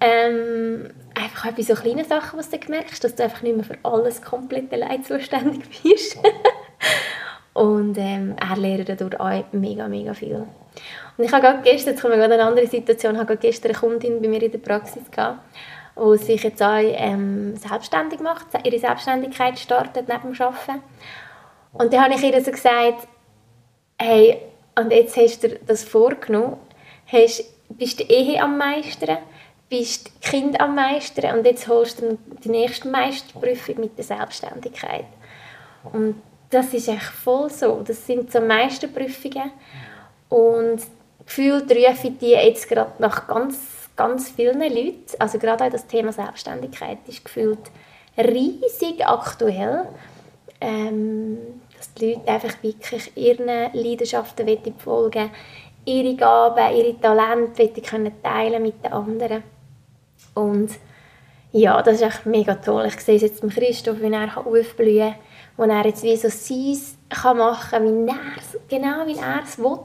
Ähm, 0.00 0.90
einfach 1.14 1.50
auch 1.50 1.52
bei 1.52 1.62
so 1.62 1.74
kleinen 1.74 2.04
Sachen, 2.04 2.38
was 2.38 2.48
du 2.48 2.58
merkst, 2.68 3.04
dass 3.04 3.14
du 3.14 3.22
einfach 3.22 3.42
nicht 3.42 3.54
mehr 3.54 3.64
für 3.64 3.78
alles 3.82 4.22
komplett 4.22 4.72
allein 4.72 5.04
zuständig 5.04 5.62
bist. 5.82 6.18
Und 7.52 7.98
ähm, 7.98 8.36
er 8.40 8.56
lernt 8.56 8.88
dadurch 8.88 9.20
auch 9.20 9.44
mega, 9.52 9.88
mega 9.88 10.14
viel. 10.14 10.46
Und 11.16 11.24
ich 11.24 11.32
habe 11.32 11.42
gerade 11.42 11.62
gestern, 11.62 11.92
jetzt 11.92 12.00
kommen 12.00 12.14
wir 12.14 12.18
gerade 12.18 12.34
eine 12.34 12.44
andere 12.44 12.66
Situation, 12.66 13.14
ich 13.14 13.20
habe 13.20 13.36
gestern 13.36 13.72
eine 13.72 13.78
Kundin 13.78 14.22
bei 14.22 14.28
mir 14.28 14.42
in 14.42 14.52
der 14.52 14.58
Praxis 14.58 15.10
gehabt, 15.10 15.40
die 15.96 16.18
sich 16.18 16.42
jetzt 16.42 16.62
auch 16.62 16.78
ähm, 16.78 17.56
selbstständig 17.56 18.20
macht, 18.20 18.46
ihre 18.64 18.78
Selbstständigkeit 18.78 19.58
startet 19.58 20.08
neben 20.08 20.32
dem 20.32 20.42
Arbeiten. 20.42 20.82
Und 21.72 21.92
dann 21.92 22.04
habe 22.04 22.14
ich 22.14 22.22
ihr 22.22 22.42
so 22.42 22.50
gesagt, 22.50 23.06
hey, 23.98 24.38
und 24.76 24.92
jetzt 24.92 25.16
hast 25.16 25.42
du 25.42 25.48
das 25.66 25.84
vorgenommen, 25.84 26.56
hast, 27.06 27.44
bist 27.68 28.00
die 28.00 28.10
Ehe 28.10 28.42
am 28.42 28.56
meistern, 28.56 29.18
bist 29.68 30.20
Kind 30.20 30.60
am 30.60 30.74
meistern 30.74 31.38
und 31.38 31.46
jetzt 31.46 31.68
holst 31.68 32.00
du 32.00 32.18
die 32.42 32.48
nächste 32.48 32.88
Meisterprüfung 32.88 33.80
mit 33.80 33.96
der 33.96 34.04
Selbstständigkeit. 34.04 35.06
Und 35.92 36.16
das 36.50 36.74
ist 36.74 36.88
echt 36.88 37.02
voll 37.02 37.48
so. 37.50 37.82
Das 37.86 38.06
sind 38.06 38.32
so 38.32 38.40
Meisterprüfungen 38.40 39.52
und 40.28 40.80
gefühlt 41.24 41.70
rufe 41.70 42.10
die 42.10 42.30
jetzt 42.30 42.68
gerade 42.68 42.92
nach 42.98 43.28
ganz 43.28 43.79
ganz 44.00 44.30
vielen 44.30 44.60
Leuten, 44.60 44.96
also 45.18 45.38
gerade 45.38 45.64
auch 45.64 45.70
das 45.70 45.86
Thema 45.86 46.10
Selbstständigkeit 46.10 46.98
ist 47.06 47.22
gefühlt 47.22 47.70
riesig 48.16 49.06
aktuell, 49.06 49.88
ähm, 50.58 51.36
dass 51.76 51.92
die 51.92 52.14
Leute 52.14 52.30
einfach 52.30 52.62
wirklich 52.62 53.14
ihren 53.14 53.46
Leidenschaften 53.74 54.46
folgen 54.78 55.30
ihre 55.84 56.14
Gaben, 56.14 56.76
ihre 56.76 56.98
Talente 56.98 57.80
können 57.82 58.22
teilen 58.22 58.62
mit 58.62 58.82
den 58.82 58.92
anderen 58.92 59.42
und 60.34 60.70
ja, 61.52 61.82
das 61.82 61.96
ist 61.96 62.02
echt 62.02 62.26
mega 62.26 62.54
toll. 62.54 62.86
Ich 62.86 63.00
sehe 63.00 63.16
es 63.16 63.22
jetzt 63.22 63.42
mit 63.42 63.52
Christoph, 63.52 64.00
wie 64.00 64.12
er 64.12 64.36
aufblühen 64.36 65.10
kann, 65.10 65.18
wo 65.56 65.64
er 65.64 65.84
jetzt 65.84 66.04
wie 66.04 66.16
so 66.16 66.28
sein 66.28 66.78
kann 67.08 67.38
machen, 67.38 68.06
wie 68.06 68.10
er 68.10 68.16
genau 68.68 69.06
wie 69.06 69.18
er 69.18 69.42
es 69.42 69.58
will. 69.58 69.80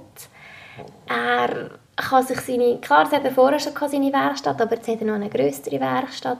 Er 1.08 1.72
kann 1.96 2.26
sich 2.26 2.40
seine, 2.42 2.80
klar, 2.80 3.10
er 3.12 3.32
vorher 3.32 3.60
schon 3.60 3.74
seine 3.74 4.12
Werkstatt, 4.12 4.62
aber 4.62 4.76
jetzt 4.76 4.88
hat 4.88 5.02
er 5.02 5.08
noch 5.08 5.16
eine 5.16 5.30
größere 5.30 5.80
Werkstatt. 5.80 6.40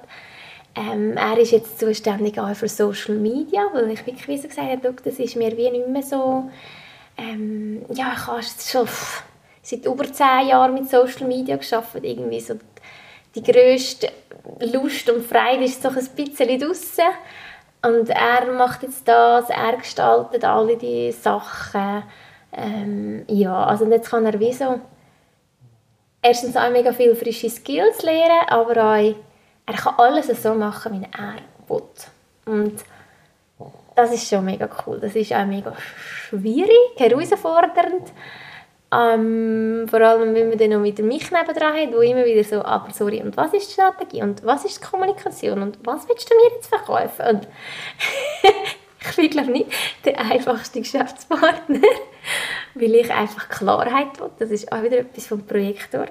Ähm, 0.76 1.16
er 1.16 1.38
ist 1.38 1.52
jetzt 1.52 1.80
zuständig 1.80 2.38
auch 2.38 2.54
für 2.54 2.68
Social 2.68 3.16
Media, 3.16 3.68
weil 3.74 3.92
ich 3.92 4.06
wirklich 4.06 4.28
wie 4.28 4.38
so 4.38 4.48
gesagt 4.50 4.70
habe, 4.70 4.96
das 5.04 5.20
ist 5.20 5.38
mir 5.38 5.56
wie 5.56 5.70
nicht 5.70 5.88
mehr 5.88 6.04
so, 6.04 6.50
ähm, 7.18 7.86
ja, 7.94 8.12
ich 8.14 8.28
habe 8.28 8.42
schon 8.44 8.88
seit 9.62 9.86
über 9.86 10.12
zehn 10.12 10.50
Jahren 10.50 10.74
mit 10.74 10.90
Social 10.90 11.28
Media 11.28 11.56
geschafft, 11.56 11.96
irgendwie 12.02 12.42
so 12.42 12.56
die 13.36 13.44
grösste 13.44 14.10
Lust 14.60 15.10
und 15.10 15.26
Freude 15.26 15.64
ist 15.64 15.82
so 15.82 15.90
ein 15.90 16.08
bisschen 16.16 16.60
draussen. 16.60 17.06
Und 17.82 18.10
er 18.10 18.52
macht 18.52 18.84
jetzt 18.84 19.08
das, 19.08 19.50
er 19.50 19.78
gestaltet 19.78 20.44
alle 20.44 20.76
die 20.76 21.12
Sachen. 21.12 22.04
Ähm, 22.52 23.26
ja, 23.28 23.66
also 23.66 23.86
jetzt 23.86 24.10
kann 24.10 24.26
er 24.26 24.40
wie 24.40 24.54
so 24.54 24.80
erstens 26.26 26.58
auch 26.58 26.70
mega 26.72 26.92
viele 26.92 27.16
frische 27.16 27.50
Skills 27.50 28.02
lernen, 28.02 28.48
aber 28.48 28.72
auch, 28.72 29.16
er 29.68 29.74
kann 29.74 29.96
alles 29.98 30.28
so 30.42 30.54
machen, 30.54 31.02
wie 31.02 31.08
er 31.18 31.36
will. 31.68 31.82
Und 32.46 32.84
das 33.96 34.12
ist 34.14 34.28
schon 34.28 34.46
mega 34.46 34.70
cool. 34.86 35.00
Das 35.00 35.16
ist 35.16 35.34
auch 35.34 35.46
mega 35.46 35.74
schwierig, 36.30 36.98
herausfordernd. 36.98 38.12
Ähm, 38.92 39.88
vor 39.90 40.02
allem, 40.02 40.34
wenn 40.34 40.50
man 40.50 40.58
dann 40.58 40.70
noch 40.70 40.80
mit 40.80 41.00
mich 41.00 41.32
nebendran 41.32 41.76
hat, 41.76 41.94
wo 41.94 42.02
immer 42.02 42.26
wieder 42.26 42.44
so, 42.44 42.64
aber 42.64 42.92
sorry, 42.92 43.22
und 43.22 43.36
was 43.36 43.54
ist 43.54 43.70
die 43.70 43.74
Strategie? 43.74 44.22
Und 44.22 44.46
was 44.46 44.64
ist 44.66 44.82
die 44.82 44.86
Kommunikation? 44.86 45.62
Und 45.62 45.80
was 45.84 46.08
willst 46.08 46.30
du 46.30 46.36
mir 46.36 46.56
jetzt 46.56 46.68
verkaufen? 46.68 47.26
Und 47.28 47.48
ich 49.10 49.16
bin, 49.16 49.30
glaube 49.30 49.52
nicht 49.52 49.72
der 50.04 50.20
einfachste 50.20 50.80
Geschäftspartner, 50.80 51.82
weil 52.76 52.96
ich 52.96 53.12
einfach 53.12 53.50
Klarheit 53.50 54.20
will. 54.20 54.32
Das 54.40 54.52
ist 54.52 54.72
auch 54.72 54.84
wieder 54.84 55.00
etwas 55.00 55.28
vom 55.28 55.46
Projektor. 55.46 56.08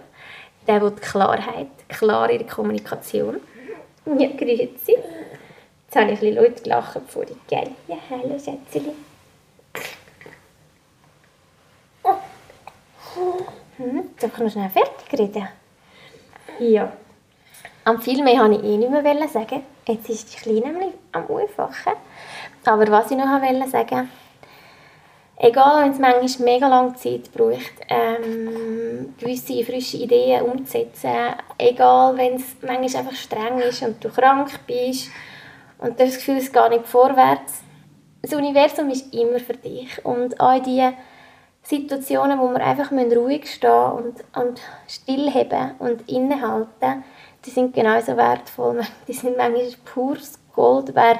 Der 0.66 0.80
will 0.80 0.92
Klarheit, 0.92 1.68
klare 1.88 2.38
Kommunikation. 2.44 3.40
Ja, 4.06 4.28
grüezi. 4.28 4.96
Jetzt 5.86 5.96
habe 5.96 6.12
ich 6.12 6.18
ein 6.22 6.34
bisschen 6.34 6.34
laut 6.34 6.64
gelacht, 6.64 7.00
ich 7.30 7.46
gehe. 7.46 7.70
Ja, 7.88 7.96
hallo 8.10 8.38
Schätzchen. 8.38 8.92
Hm, 13.76 14.10
darf 14.20 14.32
ich 14.32 14.38
noch 14.38 14.50
schnell 14.50 14.70
fertig 14.70 15.18
reden? 15.18 15.48
Ja. 16.58 16.92
Am 17.84 18.00
viel 18.00 18.22
mehr 18.22 18.40
wollte 18.40 18.56
ich 18.56 18.64
eh 18.64 18.76
nicht 18.76 18.90
mehr 18.90 19.28
sagen. 19.28 19.62
Jetzt 19.86 20.08
ist 20.08 20.32
die 20.32 20.38
Kleine 20.38 20.92
am 21.12 21.26
Aufwachen. 21.26 21.92
Aber 22.66 22.90
was 22.90 23.10
ich 23.10 23.16
noch 23.16 23.26
wollte 23.26 23.68
sagen, 23.68 24.08
egal 25.36 25.82
wenn 25.82 25.92
es 25.92 25.98
manchmal 25.98 26.46
mega 26.46 26.68
lange 26.68 26.94
Zeit 26.94 27.32
braucht, 27.32 27.74
ähm, 27.88 29.14
gewisse 29.18 29.64
frische 29.64 29.98
Ideen 29.98 30.42
umzusetzen, 30.42 31.10
egal 31.58 32.16
wenn 32.16 32.34
es 32.34 32.56
manchmal 32.62 33.02
einfach 33.02 33.16
streng 33.16 33.58
ist 33.58 33.82
und 33.82 34.02
du 34.02 34.08
krank 34.08 34.50
bist 34.66 35.08
und 35.78 35.98
du 35.98 36.04
hast 36.04 36.16
das 36.16 36.18
Gefühl, 36.18 36.38
es 36.38 36.52
geht 36.52 36.70
nicht 36.70 36.86
vorwärts, 36.86 37.62
das 38.22 38.32
Universum 38.32 38.88
ist 38.88 39.12
immer 39.12 39.38
für 39.38 39.52
dich. 39.52 40.02
Und 40.04 40.40
all 40.40 40.62
diese 40.62 40.94
Situationen, 41.62 42.38
wo 42.38 42.48
wir 42.50 42.64
einfach 42.64 42.90
ruhig 42.90 43.52
stehen 43.52 43.70
und, 43.70 44.24
und 44.34 44.60
stillheben 44.88 45.72
und 45.78 46.08
innehalten, 46.08 47.04
die 47.44 47.50
sind 47.50 47.74
genauso 47.74 48.16
wertvoll. 48.16 48.80
Die 49.08 49.12
sind 49.12 49.36
manchmal 49.36 49.68
pures 49.84 50.38
Gold 50.54 50.94
wert, 50.94 51.18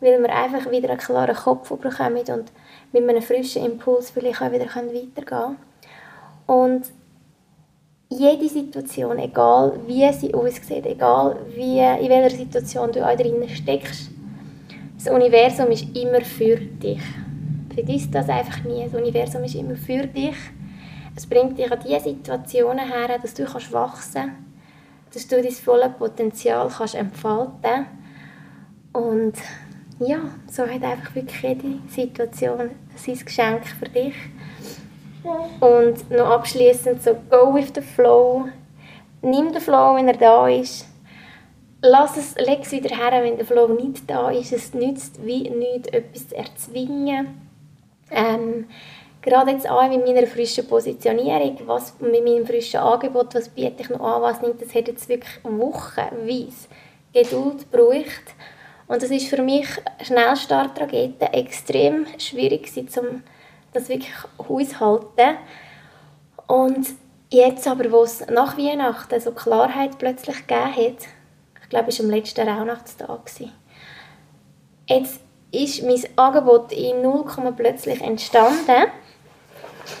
weil 0.00 0.20
wir 0.20 0.34
einfach 0.34 0.70
wieder 0.70 0.90
einen 0.90 0.98
klaren 0.98 1.34
Kopf 1.34 1.68
bekommen 1.70 2.18
und 2.28 2.52
mit 2.92 3.08
einem 3.08 3.22
frischen 3.22 3.64
Impuls 3.64 4.10
vielleicht 4.10 4.42
auch 4.42 4.52
wieder 4.52 4.66
weitergehen 4.66 5.24
können. 5.24 5.56
Und 6.46 6.86
jede 8.08 8.48
Situation, 8.48 9.18
egal 9.18 9.80
wie 9.86 10.12
sie 10.12 10.32
aussieht, 10.32 10.86
egal 10.86 11.36
wie, 11.54 11.78
in 11.78 12.08
welcher 12.08 12.36
Situation 12.36 12.92
du 12.92 13.06
auch 13.06 13.16
drin 13.16 13.48
steckst, 13.48 14.10
das 14.96 15.12
Universum 15.12 15.70
ist 15.70 15.96
immer 15.96 16.20
für 16.20 16.56
dich. 16.56 17.02
Vergiss 17.74 18.10
das 18.10 18.28
einfach 18.28 18.64
nie. 18.64 18.84
Das 18.84 18.94
Universum 18.94 19.44
ist 19.44 19.54
immer 19.54 19.76
für 19.76 20.06
dich. 20.06 20.36
Es 21.14 21.26
bringt 21.26 21.58
dich 21.58 21.70
an 21.70 21.78
diese 21.84 22.00
Situationen 22.00 22.90
her, 22.90 23.18
dass 23.20 23.34
du 23.34 23.44
kannst 23.44 23.72
wachsen 23.72 24.32
kannst, 25.10 25.14
dass 25.14 25.28
du 25.28 25.42
dein 25.42 25.52
volles 25.52 25.92
Potenzial 25.98 26.68
kannst 26.68 26.94
entfalten 26.94 27.86
Und 28.92 29.34
ja, 29.98 30.18
so 30.50 30.62
hat 30.62 30.82
einfach 30.82 31.14
wirklich 31.14 31.42
jede 31.42 31.78
Situation 31.88 32.70
sein 32.96 33.18
Geschenk 33.24 33.66
für 33.66 33.88
dich. 33.88 34.14
Und 35.60 36.10
noch 36.10 36.30
abschließend 36.30 37.02
so, 37.02 37.14
go 37.30 37.54
with 37.54 37.72
the 37.74 37.80
flow. 37.80 38.48
Nimm 39.22 39.52
den 39.52 39.60
Flow, 39.60 39.96
wenn 39.96 40.08
er 40.08 40.16
da 40.16 40.48
ist. 40.48 40.86
Lass 41.82 42.16
es, 42.16 42.34
leg 42.36 42.60
es 42.62 42.72
wieder 42.72 42.96
her, 42.96 43.22
wenn 43.22 43.36
der 43.36 43.46
Flow 43.46 43.68
nicht 43.68 44.08
da 44.08 44.30
ist. 44.30 44.52
Es 44.52 44.72
nützt 44.72 45.24
wie 45.24 45.50
nichts, 45.50 45.88
etwas 45.88 46.28
zu 46.28 46.36
erzwingen 46.36 47.46
ähm, 48.10 48.66
gerade 49.22 49.50
jetzt 49.50 49.68
auch 49.68 49.88
mit 49.88 50.06
meiner 50.06 50.26
frischen 50.26 50.66
Positionierung, 50.66 51.58
was, 51.66 51.98
mit 52.00 52.24
meinem 52.24 52.46
frischen 52.46 52.80
Angebot, 52.80 53.34
was 53.34 53.48
biete 53.48 53.82
ich 53.82 53.90
noch 53.90 54.00
an, 54.00 54.22
was 54.22 54.42
nicht, 54.42 54.62
das 54.62 54.74
hat 54.74 54.88
jetzt 54.88 55.08
wirklich 55.08 55.38
wochenweise 55.42 56.68
Geduld 57.12 57.70
gebraucht. 57.70 58.34
Und 58.88 59.02
das 59.02 59.10
ist 59.10 59.28
für 59.28 59.42
mich 59.42 59.66
Schnellstartrakete 60.02 61.32
extrem 61.32 62.06
schwierig 62.18 62.70
um 62.96 63.22
das 63.72 63.88
wirklich 63.88 64.14
auszuhalten. 64.38 65.36
Und 66.46 66.86
jetzt 67.30 67.66
aber, 67.66 67.90
wo 67.90 68.02
es 68.02 68.26
nach 68.28 68.56
Weihnachten 68.56 69.20
so 69.20 69.32
Klarheit 69.32 69.98
plötzlich 69.98 70.46
gegeben 70.46 70.76
hat, 70.76 71.08
ich 71.62 71.68
glaube, 71.68 71.88
es 71.88 71.98
war 71.98 72.06
am 72.06 72.12
letzten 72.12 72.48
Rauhnachtstag, 72.48 73.30
jetzt 74.88 75.20
ist 75.50 75.82
mein 75.82 76.04
Angebot 76.16 76.72
in 76.72 77.02
0, 77.02 77.24
plötzlich 77.56 78.00
entstanden. 78.00 78.86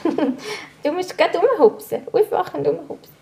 du 0.82 0.92
musst 0.92 1.16
gerade 1.16 1.40
umhupsen, 1.40 2.02
aufwachen 2.12 2.66
und 2.66 2.78
umhupsen. 2.78 3.14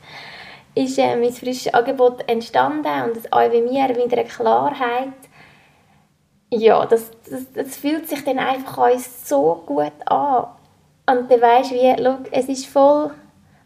Ist 0.74 0.98
äh, 0.98 1.16
mein 1.16 1.32
frisches 1.32 1.72
Angebot 1.72 2.28
entstanden 2.28 3.02
und 3.04 3.16
es 3.16 3.32
auch 3.32 3.48
bei 3.48 3.60
mir 3.60 3.88
wieder 3.88 4.18
eine 4.18 4.24
Klarheit. 4.24 5.12
Ja, 6.56 6.86
das, 6.86 7.10
das, 7.28 7.52
das 7.52 7.76
fühlt 7.76 8.08
sich 8.08 8.22
dann 8.24 8.38
einfach 8.38 8.92
uns 8.92 9.28
so 9.28 9.62
gut 9.66 9.92
an. 10.06 10.46
Und 11.06 11.30
dann 11.30 11.40
weisst 11.40 11.72
wie, 11.72 11.94
schau, 12.00 12.18
es 12.30 12.48
ist 12.48 12.66
voll 12.66 13.10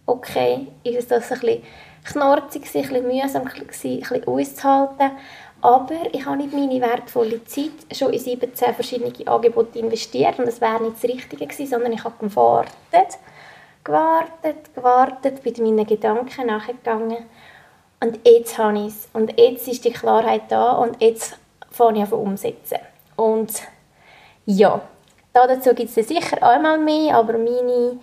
okay, 0.06 0.68
ist 0.84 1.10
das 1.10 1.30
ein 1.30 1.40
bisschen 1.40 1.62
knorzig, 2.04 2.62
ein 2.64 2.82
bisschen 2.82 3.06
mühsam, 3.06 3.42
ein 3.46 3.66
bisschen 3.66 4.24
auszuhalten. 4.26 5.10
Aber 5.60 5.96
ich 6.12 6.24
habe 6.24 6.38
nicht 6.38 6.54
meine 6.54 6.80
wertvolle 6.80 7.44
Zeit 7.44 7.72
schon 7.92 8.12
in 8.12 8.20
17 8.20 8.74
verschiedene 8.74 9.12
Angebote 9.26 9.78
investiert 9.78 10.38
und 10.38 10.48
es 10.48 10.60
wäre 10.60 10.82
nicht 10.82 10.96
das 11.02 11.10
Richtige 11.10 11.46
gewesen, 11.46 11.66
sondern 11.66 11.92
ich 11.92 12.04
habe 12.04 12.14
gewartet, 12.26 13.18
gewartet, 13.84 14.74
gewartet, 14.74 15.42
bin 15.42 15.54
meinen 15.64 15.86
Gedanken 15.86 16.46
nachgegangen 16.46 17.26
und 18.00 18.20
jetzt 18.24 18.56
habe 18.56 18.78
ich 18.78 18.86
es. 18.86 19.08
Und 19.12 19.38
jetzt 19.38 19.68
ist 19.68 19.84
die 19.84 19.92
Klarheit 19.92 20.42
da 20.48 20.72
und 20.72 21.02
jetzt 21.02 21.36
fange 21.78 22.02
ich 22.02 22.12
an 22.12 22.18
umsetzen. 22.18 22.78
Und 23.16 23.62
ja, 24.46 24.80
dazu 25.32 25.74
gibt 25.74 25.96
es 25.96 26.08
sicher 26.08 26.42
einmal 26.42 26.78
mehr, 26.78 27.16
aber 27.16 27.34
meine 27.34 27.98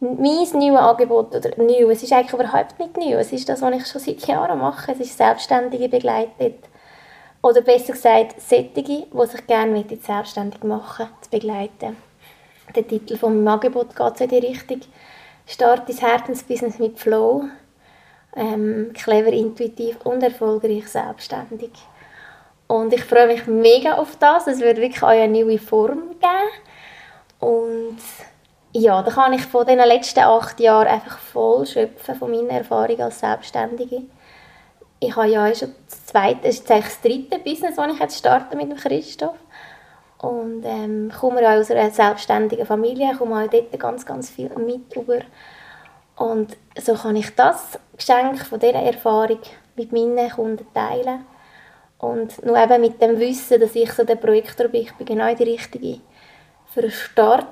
mein 0.00 0.16
neues 0.16 0.54
Angebot, 0.54 1.34
oder 1.34 1.50
neu, 1.56 1.90
es 1.90 2.02
ist 2.02 2.12
eigentlich 2.12 2.32
überhaupt 2.32 2.78
nicht 2.78 2.96
neu, 2.96 3.14
es 3.14 3.32
ist 3.32 3.48
das, 3.48 3.62
was 3.62 3.74
ich 3.74 3.86
schon 3.86 4.00
seit 4.00 4.26
Jahren 4.26 4.58
mache, 4.58 4.92
es 4.92 5.00
ist 5.00 5.16
Selbstständige 5.16 5.88
begleitet 5.88 6.58
oder 7.42 7.62
besser 7.62 7.92
gesagt, 7.92 8.40
Sättige, 8.40 9.06
die 9.06 9.26
sich 9.26 9.46
gerne 9.46 9.84
selbstständig 10.02 10.62
machen 10.62 11.08
zu 11.20 11.30
begleiten. 11.30 11.96
Der 12.74 12.86
Titel 12.86 13.16
vom 13.16 13.46
Angebot 13.46 13.94
geht 13.94 14.18
so 14.18 14.24
in 14.24 14.30
die 14.30 14.46
Richtung 14.46 14.80
«Start 15.46 15.88
dein 15.88 15.96
Herzensbusiness 15.96 16.78
mit 16.78 16.98
Flow». 16.98 17.44
Ähm, 18.36 18.90
clever, 18.94 19.32
intuitiv 19.32 19.96
und 20.04 20.22
erfolgreich 20.22 20.88
selbstständig. 20.88 21.70
Und 22.66 22.92
ich 22.92 23.04
freue 23.04 23.26
mich 23.26 23.46
mega 23.46 23.94
auf 23.94 24.16
das. 24.16 24.46
Es 24.46 24.60
wird 24.60 24.78
wirklich 24.78 25.02
eine 25.02 25.44
neue 25.44 25.58
Form 25.58 26.10
geben. 26.20 26.50
Und 27.40 27.98
ja, 28.72 29.02
da 29.02 29.10
kann 29.10 29.32
ich 29.32 29.42
von 29.42 29.66
den 29.66 29.78
letzten 29.78 30.20
acht 30.20 30.58
Jahren 30.60 30.88
einfach 30.88 31.18
voll 31.18 31.66
schöpfen 31.66 32.14
von 32.14 32.30
meiner 32.30 32.58
Erfahrung 32.58 33.00
als 33.00 33.20
Selbstständige 33.20 34.02
ich 35.06 35.16
habe 35.16 35.28
ja 35.28 35.54
schon 35.54 35.74
das 35.86 36.06
zweite, 36.06 36.48
ist 36.48 36.70
eigentlich 36.70 36.86
das 36.86 37.00
dritte 37.00 37.38
Business, 37.38 37.76
das 37.76 37.92
ich 37.92 37.98
jetzt 37.98 38.18
starte 38.18 38.56
mit 38.56 38.70
dem 38.70 38.76
Christoph. 38.76 39.36
Und 40.18 40.64
ähm, 40.64 41.12
komme 41.18 41.40
auch 41.40 41.60
aus 41.60 41.70
einer 41.70 41.90
selbstständigen 41.90 42.64
Familie, 42.64 43.14
komme 43.16 43.44
auch 43.44 43.50
dort 43.50 43.78
ganz, 43.78 44.06
ganz 44.06 44.30
viel 44.30 44.48
mit 44.56 44.96
über. 44.96 45.18
Und 46.16 46.56
so 46.80 46.94
kann 46.94 47.16
ich 47.16 47.34
das 47.34 47.78
Geschenk 47.96 48.38
von 48.38 48.58
dieser 48.58 48.74
Erfahrung 48.74 49.40
mit 49.76 49.92
meinen 49.92 50.30
Kunden 50.30 50.66
teilen. 50.72 51.26
Und 52.04 52.44
nur 52.44 52.56
eben 52.56 52.80
mit 52.80 53.00
dem 53.00 53.18
Wissen, 53.18 53.60
dass 53.60 53.74
ich 53.74 53.92
so 53.92 54.04
der 54.04 54.14
Projektor 54.16 54.68
bin, 54.68 54.82
ich 54.82 54.94
bin 54.94 55.06
genau 55.06 55.34
die 55.34 55.44
Richtige 55.44 56.00
für 56.72 56.80
einen 56.80 56.90
Start, 56.90 57.46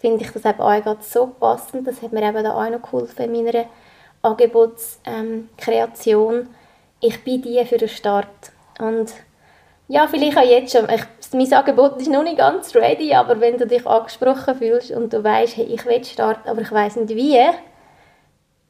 finde 0.00 0.24
ich 0.24 0.30
das 0.30 0.44
eben 0.44 0.60
auch 0.60 0.96
so 1.00 1.28
passend. 1.28 1.86
Das 1.86 2.02
hat 2.02 2.12
mir 2.12 2.28
eben 2.28 2.46
auch 2.46 2.68
noch 2.68 2.82
geholfen 2.82 3.34
in 3.34 3.44
meiner 3.44 3.64
Angebotskreation. 4.20 6.34
Ähm, 6.34 6.48
ich 7.00 7.24
bin 7.24 7.40
die 7.42 7.64
für 7.64 7.78
den 7.78 7.88
Start. 7.88 8.26
Und 8.78 9.12
ja, 9.88 10.06
vielleicht 10.06 10.36
auch 10.36 10.42
jetzt 10.42 10.72
schon. 10.72 10.86
Ich, 10.90 11.02
mein 11.32 11.52
Angebot 11.52 12.00
ist 12.00 12.10
noch 12.10 12.22
nicht 12.22 12.38
ganz 12.38 12.74
ready, 12.74 13.14
aber 13.14 13.40
wenn 13.40 13.58
du 13.58 13.66
dich 13.66 13.86
angesprochen 13.86 14.56
fühlst 14.56 14.90
und 14.90 15.12
du 15.12 15.22
weißt, 15.22 15.56
hey, 15.56 15.66
ich 15.66 15.84
will 15.86 16.02
starten, 16.04 16.48
aber 16.48 16.62
ich 16.62 16.72
weiß 16.72 16.96
nicht 16.96 17.14
wie, 17.14 17.38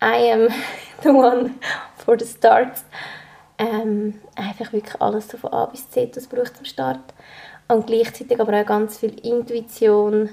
I 0.03 0.33
am 0.33 0.49
the 1.03 1.11
one 1.11 1.55
for 1.97 2.19
the 2.19 2.27
start. 2.27 2.73
Ähm, 3.63 4.15
einfach 4.35 4.73
wirklich 4.73 5.01
alles 5.01 5.29
so 5.29 5.37
von 5.39 5.53
A 5.53 5.67
bis 5.67 5.89
Z, 5.91 6.17
das 6.17 6.27
braucht 6.27 6.57
zum 6.57 6.65
Start. 6.65 7.15
Und 7.69 7.87
gleichzeitig 7.87 8.41
aber 8.41 8.61
auch 8.61 8.67
ganz 8.67 8.99
viel 8.99 9.15
Intuition 9.25 10.31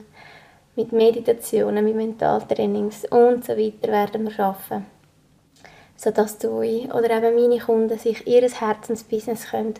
mit 0.75 0.91
Meditationen, 0.91 1.85
mit 1.85 1.95
Mentaltrainings 1.95 3.05
und 3.05 3.45
so 3.45 3.55
weiter 3.55 3.91
werden 3.91 4.23
wir 4.23 4.31
schaffen, 4.31 4.85
sodass 5.95 6.39
du 6.39 6.57
oder 6.57 7.09
eben 7.11 7.35
meine 7.35 7.59
Kunden 7.59 7.99
sich 7.99 8.25
ihr 8.25 8.49
Herzensbusiness 8.49 9.51
können 9.51 9.75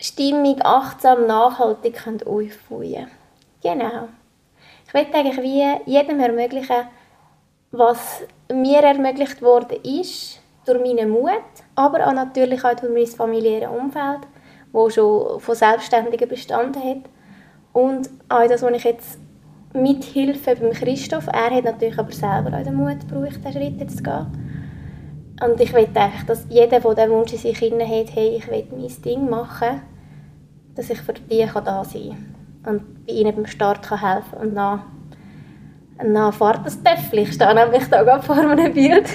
stimmig, 0.00 0.64
achtsam, 0.64 1.26
nachhaltig 1.26 1.94
können 1.94 2.22
aufbauen 2.26 3.08
Genau. 3.62 4.08
Ich 4.86 4.92
möchte 4.92 5.14
eigentlich 5.16 5.38
wie 5.38 5.90
jedem 5.90 6.20
ermöglichen, 6.20 6.88
was 7.70 8.22
mir 8.52 8.82
ermöglicht 8.82 9.40
worden 9.40 9.78
ist, 9.82 10.40
durch 10.66 10.80
meinen 10.80 11.10
Mut, 11.10 11.63
aber 11.74 12.06
auch 12.06 12.12
natürlich 12.12 12.64
auch 12.64 12.74
durch 12.74 12.92
mein 12.92 13.06
familiäres 13.06 13.68
Umfeld, 13.68 14.20
wo 14.72 14.90
schon 14.90 15.40
von 15.40 15.54
Selbstständigen 15.54 16.28
bestanden 16.28 16.82
hat. 16.82 17.10
Und 17.72 18.10
auch 18.28 18.46
das, 18.46 18.62
was 18.62 18.72
ich 18.72 18.84
jetzt 18.84 19.18
mit 19.72 20.04
Hilfe 20.04 20.56
beim 20.56 20.72
Christoph, 20.72 21.26
er 21.26 21.50
hat 21.50 21.64
natürlich 21.64 21.98
aber 21.98 22.12
selber 22.12 22.56
auch 22.56 22.62
den 22.62 22.74
Mut 22.74 23.00
gebraucht, 23.00 23.38
diesen 23.38 23.52
Schritt 23.52 23.80
jetzt 23.80 23.96
zu 23.98 24.02
gehen. 24.02 24.26
Und 25.42 25.60
ich 25.60 25.72
will 25.72 25.88
einfach, 25.94 26.24
dass 26.26 26.46
jeder, 26.48 26.78
der 26.78 26.94
den 26.94 27.10
Wunsch 27.10 27.32
in 27.32 27.38
sich 27.38 27.60
hat, 27.60 28.14
hey, 28.14 28.36
ich 28.36 28.48
will 28.48 28.66
mein 28.70 29.02
Ding 29.02 29.28
machen, 29.28 29.80
dass 30.76 30.90
ich 30.90 31.00
für 31.00 31.12
die 31.12 31.46
da 31.64 31.84
sein 31.84 32.34
kann 32.62 32.76
und 32.76 33.06
bei 33.06 33.12
ihnen 33.12 33.34
beim 33.34 33.46
Start 33.46 33.82
kann 33.82 34.00
helfen 34.00 34.38
und 34.40 34.54
dann, 34.54 34.82
dann 35.98 36.32
fährt 36.32 36.64
das 36.64 36.82
Töffel. 36.82 37.20
Ich 37.20 37.32
stehe 37.32 37.54
nämlich 37.54 37.84
da 37.88 38.20
vor 38.20 38.36
einem 38.36 38.72
Bild, 38.72 39.08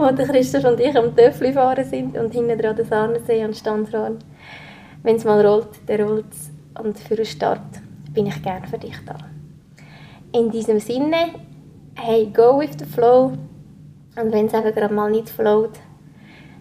wo 0.00 0.10
der 0.10 0.26
Christoph 0.26 0.64
und 0.64 0.80
ich 0.80 0.96
am 0.96 1.14
Töffel 1.14 1.52
fahren 1.52 1.84
sind 1.84 2.16
und 2.16 2.32
hinten 2.32 2.58
dran 2.58 2.76
der 2.76 2.84
Sahnensee 2.84 3.44
und 3.44 3.56
Standhorn. 3.56 4.18
Wenn 5.02 5.16
es 5.16 5.24
mal 5.24 5.44
rollt, 5.44 5.68
dann 5.86 6.00
rollt 6.00 6.32
es. 6.32 6.50
Und 6.82 6.98
für 6.98 7.16
den 7.16 7.26
Start 7.26 7.60
bin 8.12 8.26
ich 8.26 8.42
gerne 8.42 8.66
für 8.66 8.78
dich 8.78 8.96
da. 9.06 9.16
In 10.32 10.50
diesem 10.50 10.80
Sinne, 10.80 11.34
hey, 11.94 12.26
go 12.26 12.58
with 12.58 12.76
the 12.78 12.84
flow. 12.84 13.32
Und 14.16 14.32
wenn 14.32 14.46
es 14.46 14.54
eben 14.54 14.74
gerade 14.74 14.94
mal 14.94 15.10
nicht 15.10 15.28
float, 15.28 15.78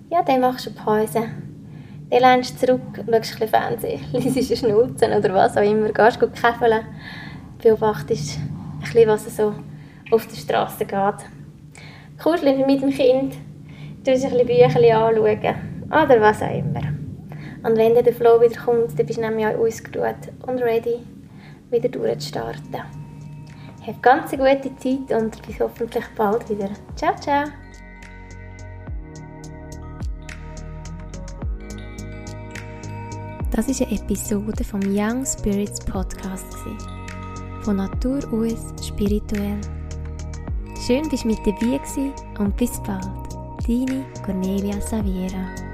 ja, 0.10 0.22
dann 0.24 0.42
machst 0.42 0.66
du 0.66 0.72
Pause 0.72 1.28
dann 2.10 2.22
lehnst 2.22 2.62
du 2.62 2.66
zurück, 2.66 3.06
schaust 3.08 3.42
ein 3.42 3.48
Fernsehen, 3.48 4.02
liest 4.14 4.58
Schnulzen 4.58 5.14
oder 5.14 5.34
was 5.34 5.56
auch 5.58 5.62
immer, 5.62 5.90
gehst 5.90 6.20
gut 6.20 6.34
käfeln, 6.34 6.84
beobachtest 7.62 8.40
ein 8.40 8.80
bisschen, 8.82 9.08
was 9.08 9.36
so 9.36 9.54
auf 10.12 10.26
der 10.26 10.36
Straße 10.36 10.86
geht. 10.86 11.39
Kuscheln 12.22 12.66
mit 12.66 12.82
dem 12.82 12.90
Kind, 12.90 13.34
tust 14.04 14.26
ein 14.26 14.32
bisschen 14.32 14.48
Bücher 14.48 15.06
anschauen 15.06 15.56
oder 15.88 16.22
was 16.22 16.42
auch 16.42 16.54
immer. 16.54 16.82
Und 17.64 17.78
wenn 17.78 17.96
dann 17.96 18.04
der 18.04 18.14
Flow 18.14 18.42
wieder 18.42 18.60
kommt, 18.60 18.98
dann 18.98 19.06
bist 19.06 19.18
du 19.18 19.22
nämlich 19.22 19.46
auch 19.46 19.58
ausgeruht 19.58 20.32
und 20.46 20.62
ready, 20.62 21.00
wieder 21.70 21.90
durchzustarten. 21.90 22.82
Hab 23.86 24.04
ganz 24.04 24.34
eine 24.34 24.56
gute 24.56 24.76
Zeit 24.78 25.22
und 25.22 25.46
bis 25.48 25.60
hoffentlich 25.60 26.06
bald 26.16 26.50
wieder. 26.50 26.70
Ciao, 26.96 27.16
ciao! 27.16 27.46
Das 33.52 33.68
ist 33.68 33.82
eine 33.82 33.92
Episode 33.92 34.64
vom 34.64 34.82
Young 34.86 35.26
Spirits 35.26 35.80
Podcast. 35.84 36.56
Von 37.62 37.78
Natur 37.78 38.20
aus 38.32 38.74
spirituell. 38.86 39.60
Schön, 40.90 41.08
dass 41.08 41.22
du 41.22 41.28
mit 41.28 41.46
dabei 41.46 41.80
warst 41.80 42.00
und 42.40 42.58
bis 42.58 42.82
bald. 42.82 43.04
Deine 43.68 44.04
Cornelia 44.26 44.82
Saviera. 44.82 45.69